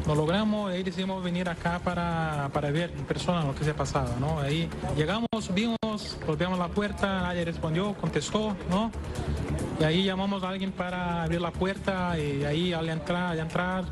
[0.06, 4.14] lo logramos y decidimos venir acá para, para ver en persona lo que se pasaba,
[4.20, 4.40] ¿no?
[4.40, 8.92] Ahí llegamos, subimos, golpeamos la puerta, nadie respondió, contestó, ¿no?
[9.80, 13.84] Y ahí llamamos a alguien para abrir la puerta y ahí al entrar, al entrar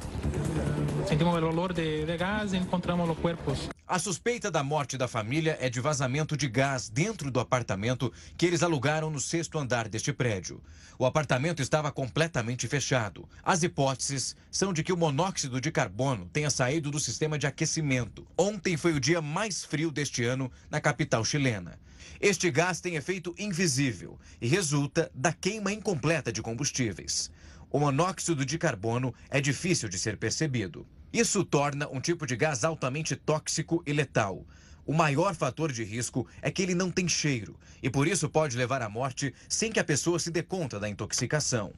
[1.10, 3.68] sentimos o olor de, de gás e encontramos os corpos.
[3.84, 8.46] A suspeita da morte da família é de vazamento de gás dentro do apartamento que
[8.46, 10.62] eles alugaram no sexto andar deste prédio.
[10.96, 13.28] O apartamento estava completamente fechado.
[13.42, 18.24] As hipóteses são de que o monóxido de carbono tenha saído do sistema de aquecimento.
[18.38, 21.76] Ontem foi o dia mais frio deste ano na capital chilena.
[22.20, 27.32] Este gás tem efeito invisível e resulta da queima incompleta de combustíveis.
[27.68, 30.86] O monóxido de carbono é difícil de ser percebido.
[31.12, 34.46] Isso torna um tipo de gás altamente tóxico e letal.
[34.86, 38.56] O maior fator de risco é que ele não tem cheiro e por isso pode
[38.56, 41.72] levar à morte sem que a pessoa se dê conta da intoxicação.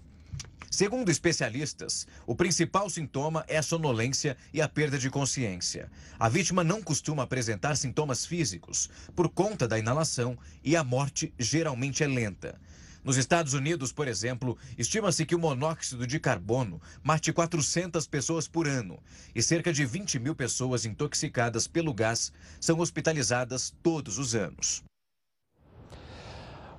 [0.70, 5.90] Segundo especialistas, o principal sintoma é a sonolência e a perda de consciência.
[6.18, 12.02] A vítima não costuma apresentar sintomas físicos por conta da inalação e a morte geralmente
[12.02, 12.58] é lenta.
[13.04, 18.68] Nos Estados Unidos, por exemplo, estima-se que o monóxido de carbono mate 400 pessoas por
[18.68, 18.96] ano
[19.34, 24.84] e cerca de 20 mil pessoas intoxicadas pelo gás são hospitalizadas todos os anos.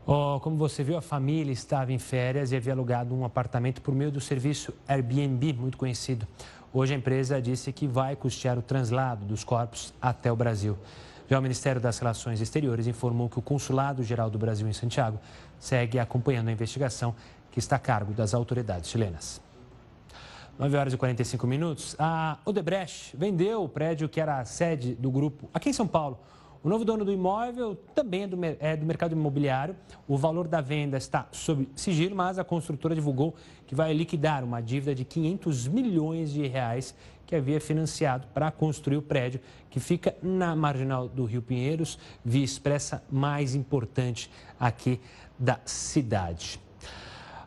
[0.05, 3.93] Oh, como você viu, a família estava em férias e havia alugado um apartamento por
[3.93, 6.26] meio do serviço Airbnb, muito conhecido.
[6.74, 10.78] Hoje a empresa disse que vai custear o translado dos corpos até o Brasil.
[11.30, 15.19] Já o Ministério das Relações Exteriores informou que o Consulado Geral do Brasil em Santiago
[15.64, 17.16] segue acompanhando a investigação
[17.49, 19.41] que está a cargo das autoridades chilenas.
[20.59, 21.95] 9 horas e 45 minutos.
[21.97, 26.20] A Odebrecht vendeu o prédio que era a sede do grupo aqui em São Paulo
[26.64, 29.76] o novo dono do imóvel também é do, é do mercado imobiliário.
[30.07, 33.36] O valor da venda está sob sigilo, mas a construtora divulgou
[33.68, 36.95] que vai liquidar uma dívida de 500 milhões de reais
[37.28, 42.45] que havia financiado para construir o prédio que fica na marginal do Rio Pinheiros, via
[42.45, 45.01] expressa mais importante aqui
[45.38, 46.59] da cidade.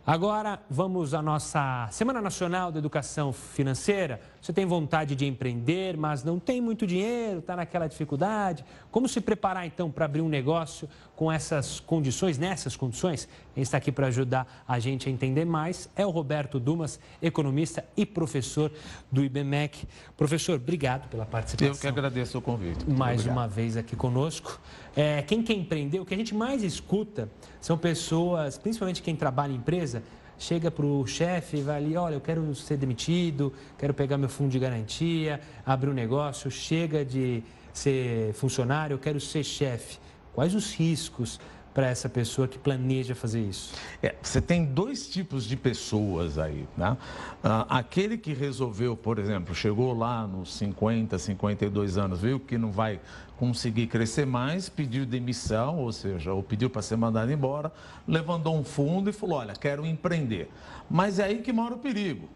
[0.07, 4.21] Agora vamos à nossa Semana Nacional da Educação Financeira.
[4.47, 8.65] Você tem vontade de empreender, mas não tem muito dinheiro, está naquela dificuldade.
[8.93, 13.29] Como se preparar então para abrir um negócio com essas condições, nessas condições?
[13.53, 17.85] Quem está aqui para ajudar a gente a entender mais é o Roberto Dumas, economista
[17.97, 18.71] e professor
[19.11, 19.85] do IBMEC.
[20.17, 21.75] Professor, obrigado pela participação.
[21.75, 22.89] Eu que agradeço o convite.
[22.89, 23.37] mais obrigado.
[23.37, 24.61] uma vez aqui conosco.
[24.95, 27.29] É, quem quer empreender, o que a gente mais escuta
[27.61, 30.05] são pessoas, principalmente quem trabalha em empresa,
[30.39, 34.51] chega para o chefe vai ali, olha, eu quero ser demitido, quero pegar meu fundo
[34.51, 39.99] de garantia, abrir um negócio, chega de ser funcionário, eu quero ser chefe.
[40.33, 41.41] Quais os riscos
[41.77, 43.75] para essa pessoa que planeja fazer isso?
[44.03, 46.97] É, você tem dois tipos de pessoas aí, né?
[47.45, 52.73] Ah, aquele que resolveu, por exemplo, chegou lá nos 50, 52 anos, viu que não
[52.73, 52.99] vai
[53.37, 57.71] conseguir crescer mais, pediu demissão, ou seja, ou pediu para ser mandado embora,
[58.09, 60.49] levantou um fundo e falou, olha, quero empreender.
[60.89, 62.27] Mas é aí que mora o perigo.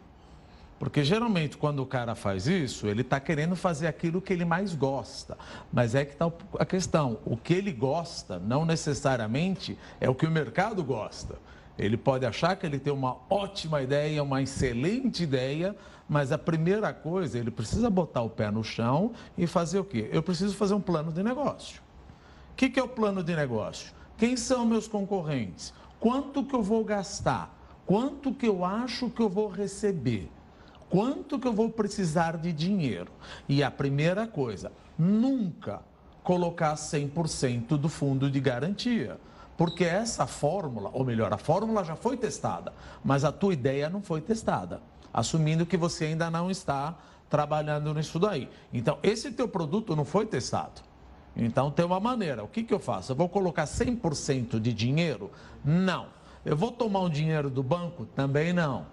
[0.80, 4.74] Porque geralmente quando o cara faz isso, ele está querendo fazer aquilo que ele mais
[4.74, 5.36] gosta.
[5.70, 10.24] Mas é que está a questão: o que ele gosta não necessariamente é o que
[10.24, 11.36] o mercado gosta.
[11.78, 15.76] Ele pode achar que ele tem uma ótima ideia, uma excelente ideia,
[16.08, 20.08] mas a primeira coisa, ele precisa botar o pé no chão e fazer o quê?
[20.10, 21.82] Eu preciso fazer um plano de negócio.
[22.52, 23.92] O que, que é o plano de negócio?
[24.16, 25.74] Quem são meus concorrentes?
[25.98, 27.54] Quanto que eu vou gastar?
[27.84, 30.30] Quanto que eu acho que eu vou receber?
[30.90, 33.10] Quanto que eu vou precisar de dinheiro.
[33.48, 35.80] E a primeira coisa, nunca
[36.22, 39.18] colocar 100% do fundo de garantia.
[39.56, 42.72] Porque essa fórmula, ou melhor, a fórmula já foi testada,
[43.04, 44.80] mas a tua ideia não foi testada,
[45.12, 46.96] assumindo que você ainda não está
[47.28, 48.48] trabalhando nisso daí.
[48.72, 50.80] Então, esse teu produto não foi testado.
[51.36, 52.42] Então, tem uma maneira.
[52.42, 53.12] O que, que eu faço?
[53.12, 55.30] Eu vou colocar 100% de dinheiro?
[55.64, 56.06] Não.
[56.44, 58.06] Eu vou tomar um dinheiro do banco?
[58.06, 58.86] Também não.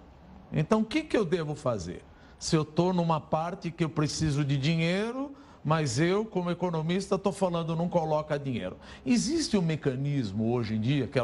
[0.52, 2.02] Então, o que, que eu devo fazer?
[2.38, 5.32] Se eu estou numa parte que eu preciso de dinheiro,
[5.64, 8.76] mas eu, como economista, estou falando não coloca dinheiro.
[9.04, 11.22] Existe um mecanismo hoje em dia, que é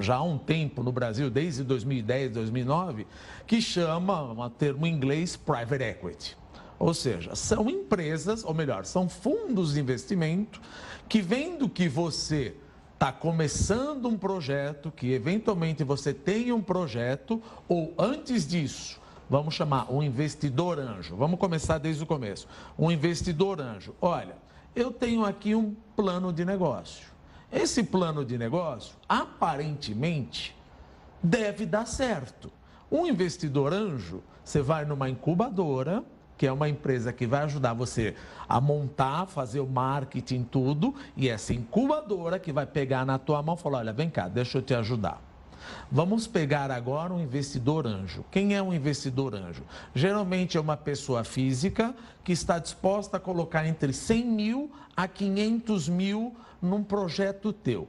[0.00, 3.06] já há um tempo no Brasil, desde 2010, 2009,
[3.46, 6.36] que chama, um termo em inglês, private equity.
[6.78, 10.60] Ou seja, são empresas, ou melhor, são fundos de investimento
[11.08, 12.54] que vendo que você
[12.96, 19.92] está começando um projeto, que eventualmente você tem um projeto, ou antes disso, vamos chamar
[19.92, 21.14] um investidor anjo.
[21.14, 22.48] Vamos começar desde o começo.
[22.78, 23.94] Um investidor anjo.
[24.00, 24.36] Olha,
[24.74, 27.06] eu tenho aqui um plano de negócio.
[27.52, 30.56] Esse plano de negócio, aparentemente,
[31.22, 32.50] deve dar certo.
[32.90, 36.02] Um investidor anjo, você vai numa incubadora,
[36.36, 38.14] que é uma empresa que vai ajudar você
[38.48, 43.54] a montar, fazer o marketing, tudo, e essa incubadora que vai pegar na tua mão
[43.54, 45.22] e falar: olha, vem cá, deixa eu te ajudar.
[45.90, 48.24] Vamos pegar agora um investidor anjo.
[48.30, 49.62] Quem é um investidor anjo?
[49.94, 55.88] Geralmente é uma pessoa física que está disposta a colocar entre 100 mil a 500
[55.88, 57.88] mil num projeto teu.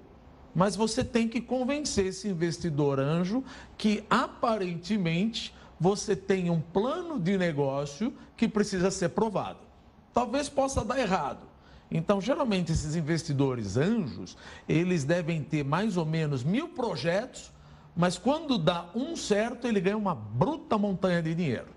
[0.53, 3.43] Mas você tem que convencer esse investidor anjo
[3.77, 9.59] que aparentemente você tem um plano de negócio que precisa ser provado.
[10.13, 11.45] Talvez possa dar errado.
[11.89, 14.35] Então, geralmente, esses investidores anjos,
[14.67, 17.51] eles devem ter mais ou menos mil projetos,
[17.95, 21.67] mas quando dá um certo, ele ganha uma bruta montanha de dinheiro.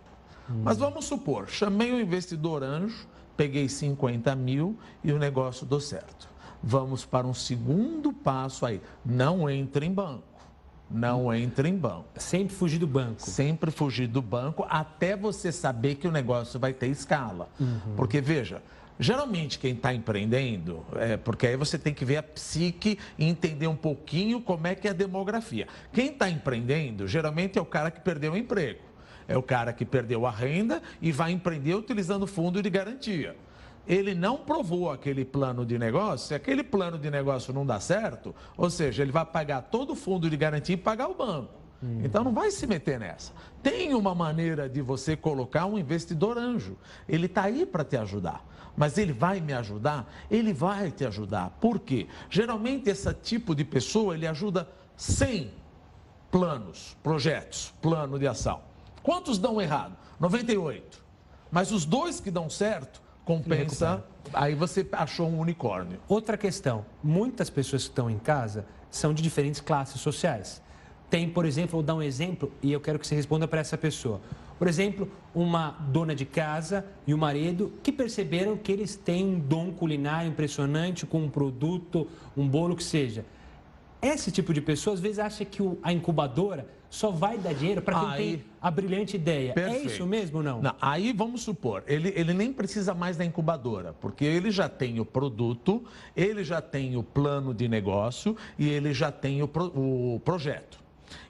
[0.51, 0.62] Hum.
[0.64, 6.28] Mas vamos supor, chamei o investidor anjo, peguei 50 mil e o negócio deu certo.
[6.62, 8.82] Vamos para um segundo passo aí.
[9.05, 10.29] Não entre em banco
[10.91, 12.09] não entre em banco.
[12.16, 13.22] Sempre fugir do banco.
[13.22, 17.49] Sempre fugir do banco até você saber que o negócio vai ter escala.
[17.61, 17.95] Uhum.
[17.97, 18.61] Porque, veja,
[18.99, 23.68] geralmente quem está empreendendo, é, porque aí você tem que ver a psique e entender
[23.68, 25.68] um pouquinho como é que é a demografia.
[25.93, 28.80] Quem está empreendendo, geralmente é o cara que perdeu o emprego.
[29.28, 33.36] É o cara que perdeu a renda e vai empreender utilizando fundo de garantia
[33.86, 38.34] ele não provou aquele plano de negócio, se aquele plano de negócio não dá certo,
[38.56, 41.54] ou seja, ele vai pagar todo o fundo de garantia e pagar o banco.
[41.82, 42.02] Hum.
[42.04, 43.32] Então não vai se meter nessa.
[43.62, 46.76] Tem uma maneira de você colocar um investidor anjo.
[47.08, 48.44] Ele está aí para te ajudar.
[48.76, 50.10] Mas ele vai me ajudar?
[50.30, 51.50] Ele vai te ajudar.
[51.60, 52.06] Por quê?
[52.28, 55.50] Geralmente esse tipo de pessoa ele ajuda 100
[56.30, 58.60] planos, projetos, plano de ação.
[59.02, 59.96] Quantos dão errado?
[60.18, 61.02] 98.
[61.50, 64.04] Mas os dois que dão certo, compensa.
[64.32, 65.98] Aí você achou um unicórnio.
[66.08, 70.60] Outra questão: muitas pessoas que estão em casa são de diferentes classes sociais.
[71.08, 73.76] Tem, por exemplo, vou dar um exemplo e eu quero que você responda para essa
[73.76, 74.20] pessoa.
[74.58, 79.40] Por exemplo, uma dona de casa e o marido que perceberam que eles têm um
[79.40, 82.06] dom culinário impressionante com um produto,
[82.36, 83.24] um bolo que seja.
[84.02, 88.01] Esse tipo de pessoa às vezes acha que a incubadora só vai dar dinheiro para
[88.01, 89.51] quem Aí- tem a brilhante ideia.
[89.51, 89.86] É Perfeito.
[89.86, 90.61] isso mesmo ou não?
[90.61, 94.99] Não, aí vamos supor, ele, ele nem precisa mais da incubadora, porque ele já tem
[95.01, 95.82] o produto,
[96.16, 100.78] ele já tem o plano de negócio e ele já tem o, pro- o projeto.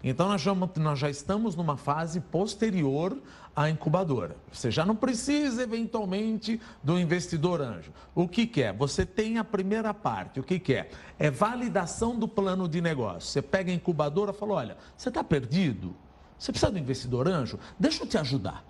[0.02, 3.16] Então nós, vamos- nós já estamos numa fase posterior
[3.54, 4.36] à incubadora.
[4.52, 7.92] Você já não precisa, eventualmente, do investidor anjo.
[8.14, 8.72] O que, que é?
[8.72, 10.40] Você tem a primeira parte.
[10.40, 10.90] O que, que é?
[11.18, 13.28] É validação do plano de negócio.
[13.30, 15.94] Você pega a incubadora e fala: olha, você está perdido?
[16.38, 17.58] Você precisa do investidor anjo?
[17.78, 18.64] Deixa eu te ajudar.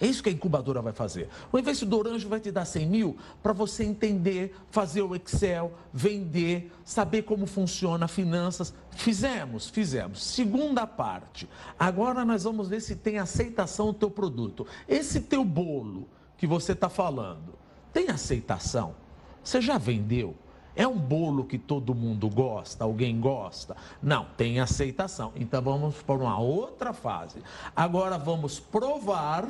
[0.00, 1.28] É isso que a incubadora vai fazer.
[1.52, 6.72] O investidor anjo vai te dar 100 mil para você entender, fazer o Excel, vender,
[6.84, 8.74] saber como funciona finanças.
[8.90, 10.22] Fizemos, fizemos.
[10.22, 11.48] Segunda parte.
[11.78, 14.66] Agora nós vamos ver se tem aceitação do teu produto.
[14.88, 17.54] Esse teu bolo que você está falando,
[17.92, 18.96] tem aceitação?
[19.42, 20.34] Você já vendeu?
[20.76, 23.76] É um bolo que todo mundo gosta, alguém gosta?
[24.02, 25.32] Não, tem aceitação.
[25.36, 27.40] Então vamos para uma outra fase.
[27.76, 29.48] Agora vamos provar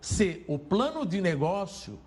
[0.00, 1.98] se o plano de negócio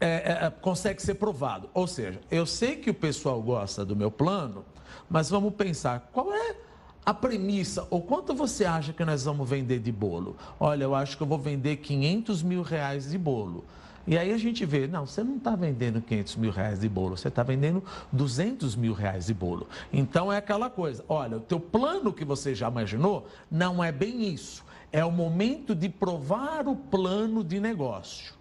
[0.00, 1.70] é, é, é, consegue ser provado.
[1.72, 4.64] Ou seja, eu sei que o pessoal gosta do meu plano,
[5.08, 6.56] mas vamos pensar qual é
[7.04, 10.36] a premissa ou quanto você acha que nós vamos vender de bolo?
[10.58, 13.64] Olha, eu acho que eu vou vender 500 mil reais de bolo.
[14.04, 17.16] E aí a gente vê, não, você não está vendendo 500 mil reais de bolo,
[17.16, 19.68] você está vendendo 200 mil reais de bolo.
[19.92, 24.26] Então é aquela coisa, olha, o teu plano que você já imaginou não é bem
[24.32, 24.64] isso.
[24.92, 28.34] É o momento de provar o plano de negócio.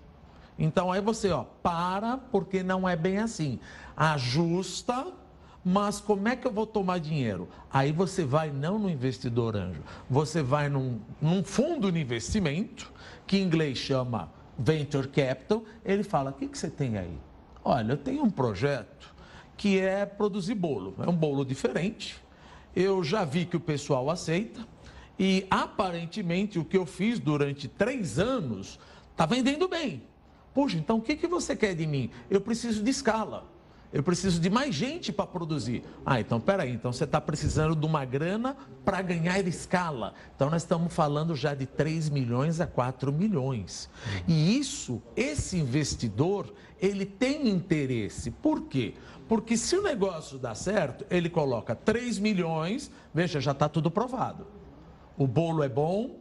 [0.59, 3.59] Então aí você, ó, para, porque não é bem assim.
[3.95, 5.07] Ajusta,
[5.63, 7.47] mas como é que eu vou tomar dinheiro?
[7.71, 12.91] Aí você vai não no investidor anjo, você vai num, num fundo de investimento,
[13.25, 17.17] que em inglês chama Venture Capital, ele fala, o que, que você tem aí?
[17.63, 19.13] Olha, eu tenho um projeto
[19.55, 22.21] que é produzir bolo, é um bolo diferente,
[22.75, 24.65] eu já vi que o pessoal aceita,
[25.23, 28.79] e aparentemente o que eu fiz durante três anos
[29.11, 30.01] está vendendo bem.
[30.51, 32.09] Poxa, então o que, que você quer de mim?
[32.27, 33.45] Eu preciso de escala.
[33.93, 35.83] Eu preciso de mais gente para produzir.
[36.03, 40.15] Ah, então peraí, então você está precisando de uma grana para ganhar escala.
[40.35, 43.91] Então nós estamos falando já de 3 milhões a 4 milhões.
[44.27, 48.31] E isso, esse investidor, ele tem interesse.
[48.31, 48.95] Por quê?
[49.27, 54.60] Porque se o negócio dá certo, ele coloca 3 milhões, veja, já está tudo provado.
[55.17, 56.11] O bolo é bom,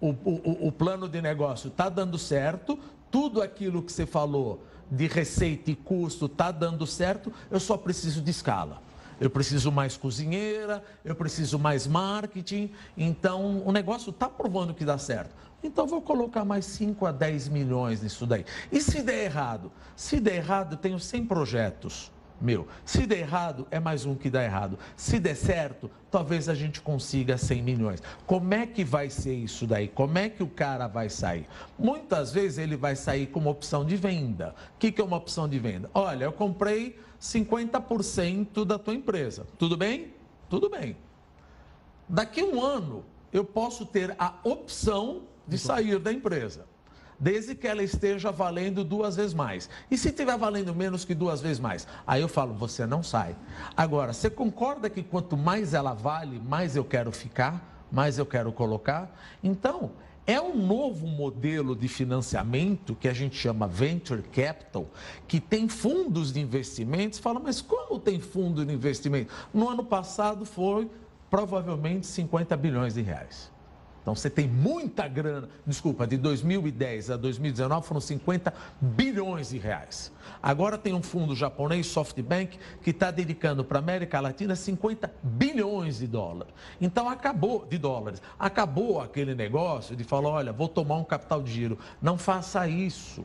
[0.00, 2.78] o, o, o plano de negócio está dando certo,
[3.10, 8.20] tudo aquilo que você falou de receita e custo está dando certo, eu só preciso
[8.20, 8.82] de escala.
[9.18, 14.98] Eu preciso mais cozinheira, eu preciso mais marketing, então o negócio está provando que dá
[14.98, 15.34] certo.
[15.62, 18.44] Então vou colocar mais 5 a 10 milhões nisso daí.
[18.70, 19.72] E se der errado?
[19.96, 22.66] Se der errado, eu tenho 100 projetos meu.
[22.84, 24.78] Se der errado, é mais um que dá errado.
[24.96, 28.02] Se der certo, talvez a gente consiga 100 milhões.
[28.26, 29.88] Como é que vai ser isso daí?
[29.88, 31.46] Como é que o cara vai sair?
[31.78, 34.54] Muitas vezes ele vai sair com uma opção de venda.
[34.74, 35.90] O que, que é uma opção de venda?
[35.94, 39.46] Olha, eu comprei 50% da tua empresa.
[39.58, 40.12] Tudo bem?
[40.48, 40.96] Tudo bem.
[42.08, 46.66] Daqui a um ano, eu posso ter a opção de sair da empresa
[47.18, 49.68] desde que ela esteja valendo duas vezes mais.
[49.90, 51.86] E se estiver valendo menos que duas vezes mais?
[52.06, 53.36] Aí eu falo, você não sai.
[53.76, 58.52] Agora, você concorda que quanto mais ela vale, mais eu quero ficar, mais eu quero
[58.52, 59.14] colocar?
[59.42, 59.92] Então,
[60.26, 64.90] é um novo modelo de financiamento que a gente chama Venture Capital,
[65.28, 67.20] que tem fundos de investimentos.
[67.20, 69.32] Fala, mas como tem fundo de investimento?
[69.54, 70.90] No ano passado foi
[71.30, 73.52] provavelmente 50 bilhões de reais.
[74.06, 80.12] Então você tem muita grana, desculpa, de 2010 a 2019 foram 50 bilhões de reais.
[80.40, 85.98] Agora tem um fundo japonês, SoftBank, que está dedicando para a América Latina 50 bilhões
[85.98, 86.54] de dólares.
[86.80, 88.22] Então acabou de dólares.
[88.38, 91.76] Acabou aquele negócio de falar, olha, vou tomar um capital de giro.
[92.00, 93.24] Não faça isso.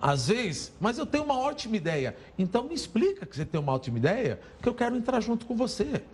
[0.00, 2.16] Às vezes, mas eu tenho uma ótima ideia.
[2.38, 5.56] Então me explica que você tem uma ótima ideia, que eu quero entrar junto com
[5.56, 6.04] você.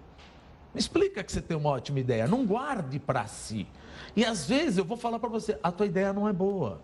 [0.74, 2.26] Explica que você tem uma ótima ideia.
[2.26, 3.66] Não guarde para si.
[4.14, 6.80] E às vezes eu vou falar para você, a tua ideia não é boa.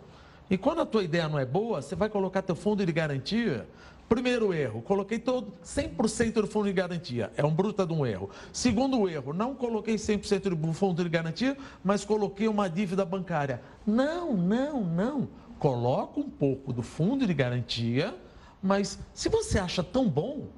[0.49, 3.67] E quando a tua ideia não é boa, você vai colocar teu fundo de garantia.
[4.09, 7.33] Primeiro erro, coloquei todo 100% do fundo de garantia.
[7.37, 8.31] É um bruta de um erro.
[8.53, 13.61] Segundo erro, não coloquei 100% do fundo de garantia, mas coloquei uma dívida bancária.
[13.85, 15.29] Não, não, não.
[15.59, 18.15] Coloca um pouco do fundo de garantia,
[18.63, 20.51] mas se você acha tão bom,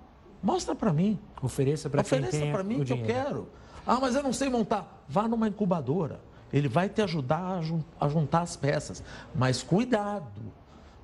[0.42, 1.18] mostra para mim.
[1.42, 3.06] Ofereça para quem Ofereça para mim o que eu dinheiro.
[3.24, 3.48] quero.
[3.86, 5.02] Ah, mas eu não sei montar.
[5.08, 6.20] Vá numa incubadora.
[6.52, 9.02] Ele vai te ajudar a jun- a juntar as peças.
[9.34, 10.58] Mas cuidado.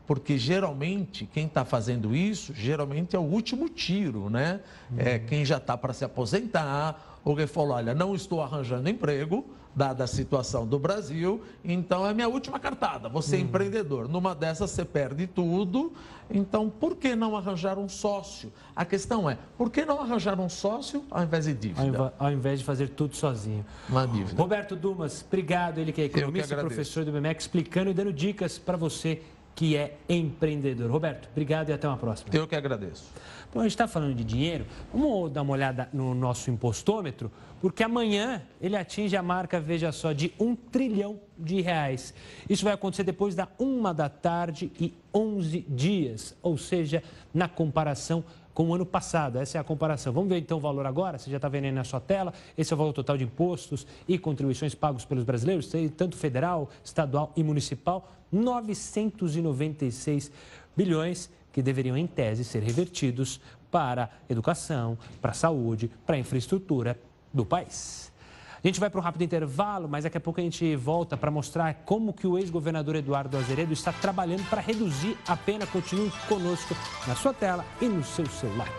[0.07, 4.61] porque geralmente quem está fazendo isso, geralmente é o último tiro, né?
[4.99, 9.47] É quem já está para se aposentar, ou quem falou, olha, não estou arranjando emprego,
[9.75, 14.09] dada a situação do Brasil, então é minha última cartada, você é empreendedor.
[14.09, 15.93] Numa dessas você perde tudo,
[16.31, 18.53] então por que não arranjar um sócio?
[18.75, 22.13] A questão é, por que não arranjar um sócio ao invés de dívida?
[22.19, 23.65] ao invés de fazer tudo sozinho.
[23.89, 24.41] Uma dívida.
[24.41, 25.79] Roberto Dumas, obrigado.
[25.79, 29.23] Ele que é economista, e professor do BMEC, explicando e dando dicas para você
[29.55, 30.91] que é empreendedor.
[30.91, 32.31] Roberto, obrigado e até uma próxima.
[32.33, 33.05] Eu que agradeço.
[33.53, 34.67] Bom, a gente está falando de dinheiro.
[34.93, 37.31] Vamos dar uma olhada no nosso impostômetro,
[37.61, 42.13] porque amanhã ele atinge a marca, veja só, de um trilhão de reais.
[42.51, 47.03] Isso vai acontecer depois da uma da tarde e 11 dias, ou seja,
[47.33, 48.25] na comparação
[48.55, 49.39] com o ano passado.
[49.39, 50.13] Essa é a comparação.
[50.13, 51.19] Vamos ver então o valor agora?
[51.19, 52.33] Você já está vendo aí na sua tela.
[52.57, 57.33] Esse é o valor total de impostos e contribuições pagos pelos brasileiros, tanto federal, estadual
[57.37, 60.31] e municipal, 996
[60.77, 63.41] bilhões que deveriam, em tese, ser revertidos
[63.71, 66.99] para educação, para saúde, para infraestrutura
[67.33, 68.13] do país.
[68.65, 71.31] A gente vai para um rápido intervalo, mas daqui a pouco a gente volta para
[71.31, 75.67] mostrar como que o ex-governador Eduardo Azeredo está trabalhando para reduzir a pena.
[75.67, 76.75] Continue conosco
[77.07, 78.71] na sua tela e no seu celular.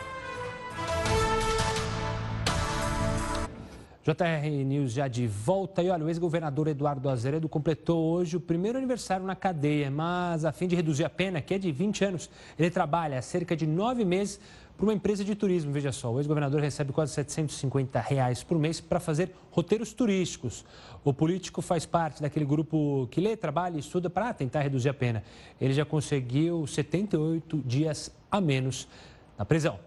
[4.05, 5.83] JR News já de volta.
[5.83, 10.51] E olha, o ex-governador Eduardo Azeredo completou hoje o primeiro aniversário na cadeia, mas a
[10.51, 13.67] fim de reduzir a pena, que é de 20 anos, ele trabalha há cerca de
[13.67, 14.39] nove meses
[14.77, 15.71] para uma empresa de turismo.
[15.71, 20.65] Veja só, o ex-governador recebe quase 750 reais por mês para fazer roteiros turísticos.
[21.03, 24.93] O político faz parte daquele grupo que lê, trabalha e estuda para tentar reduzir a
[24.93, 25.23] pena.
[25.59, 28.87] Ele já conseguiu 78 dias a menos
[29.37, 29.79] na prisão.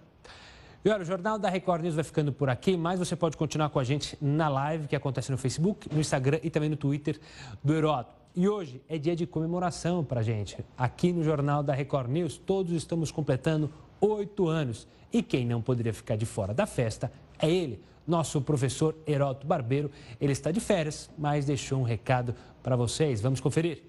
[0.84, 3.68] E olha, o Jornal da Record News vai ficando por aqui, mas você pode continuar
[3.68, 7.18] com a gente na live que acontece no Facebook, no Instagram e também no Twitter
[7.62, 8.16] do Heródoto.
[8.34, 10.57] E hoje é dia de comemoração para gente.
[10.76, 13.68] Aqui no Jornal da Record News, todos estamos completando
[14.01, 14.86] oito anos.
[15.12, 19.90] E quem não poderia ficar de fora da festa é ele, nosso professor Heródoto Barbeiro.
[20.20, 23.20] Ele está de férias, mas deixou um recado para vocês.
[23.20, 23.82] Vamos conferir.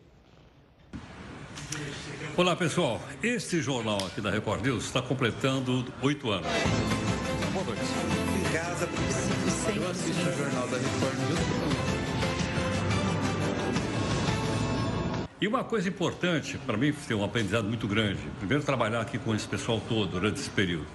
[2.38, 6.48] Olá pessoal, este jornal aqui da Record News está completando oito anos.
[7.52, 7.82] Boa noite.
[7.82, 8.88] Em casa.
[9.76, 11.59] Eu assisto o jornal da Record News.
[15.42, 18.20] E uma coisa importante, para mim, tem um aprendizado muito grande.
[18.40, 20.86] Primeiro, trabalhar aqui com esse pessoal todo durante esse período.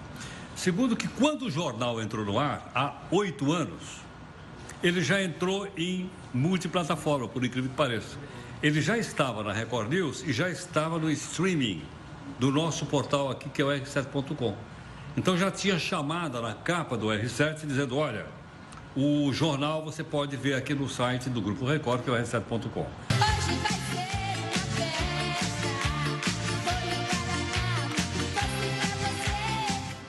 [0.55, 4.03] Segundo, que quando o jornal entrou no ar, há oito anos,
[4.83, 8.19] ele já entrou em multiplataforma, por incrível que pareça.
[8.63, 11.83] Ele já estava na Record News e já estava no streaming
[12.39, 14.55] do nosso portal aqui, que é o r7.com.
[15.17, 18.27] Então já tinha chamada na capa do R7 dizendo, olha,
[18.95, 23.84] o jornal você pode ver aqui no site do Grupo Record, que é o r7.com.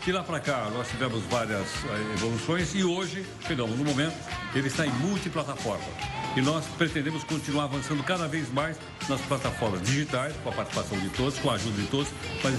[0.05, 4.13] De lá para cá, nós tivemos várias eh, evoluções e hoje chegamos no momento
[4.51, 5.83] que ele está em multiplataforma.
[6.37, 8.77] E nós pretendemos continuar avançando cada vez mais
[9.09, 12.07] nas plataformas digitais, com a participação de todos, com a ajuda de todos,
[12.43, 12.53] mas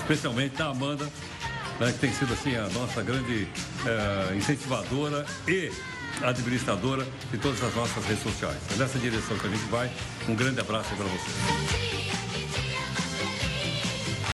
[0.00, 1.04] especialmente da Amanda,
[1.78, 3.46] né, que tem sido assim a nossa grande
[3.86, 5.70] eh, incentivadora e
[6.24, 8.58] administradora de todas as nossas redes sociais.
[8.74, 9.88] É nessa direção que a gente vai.
[10.28, 12.19] Um grande abraço para vocês.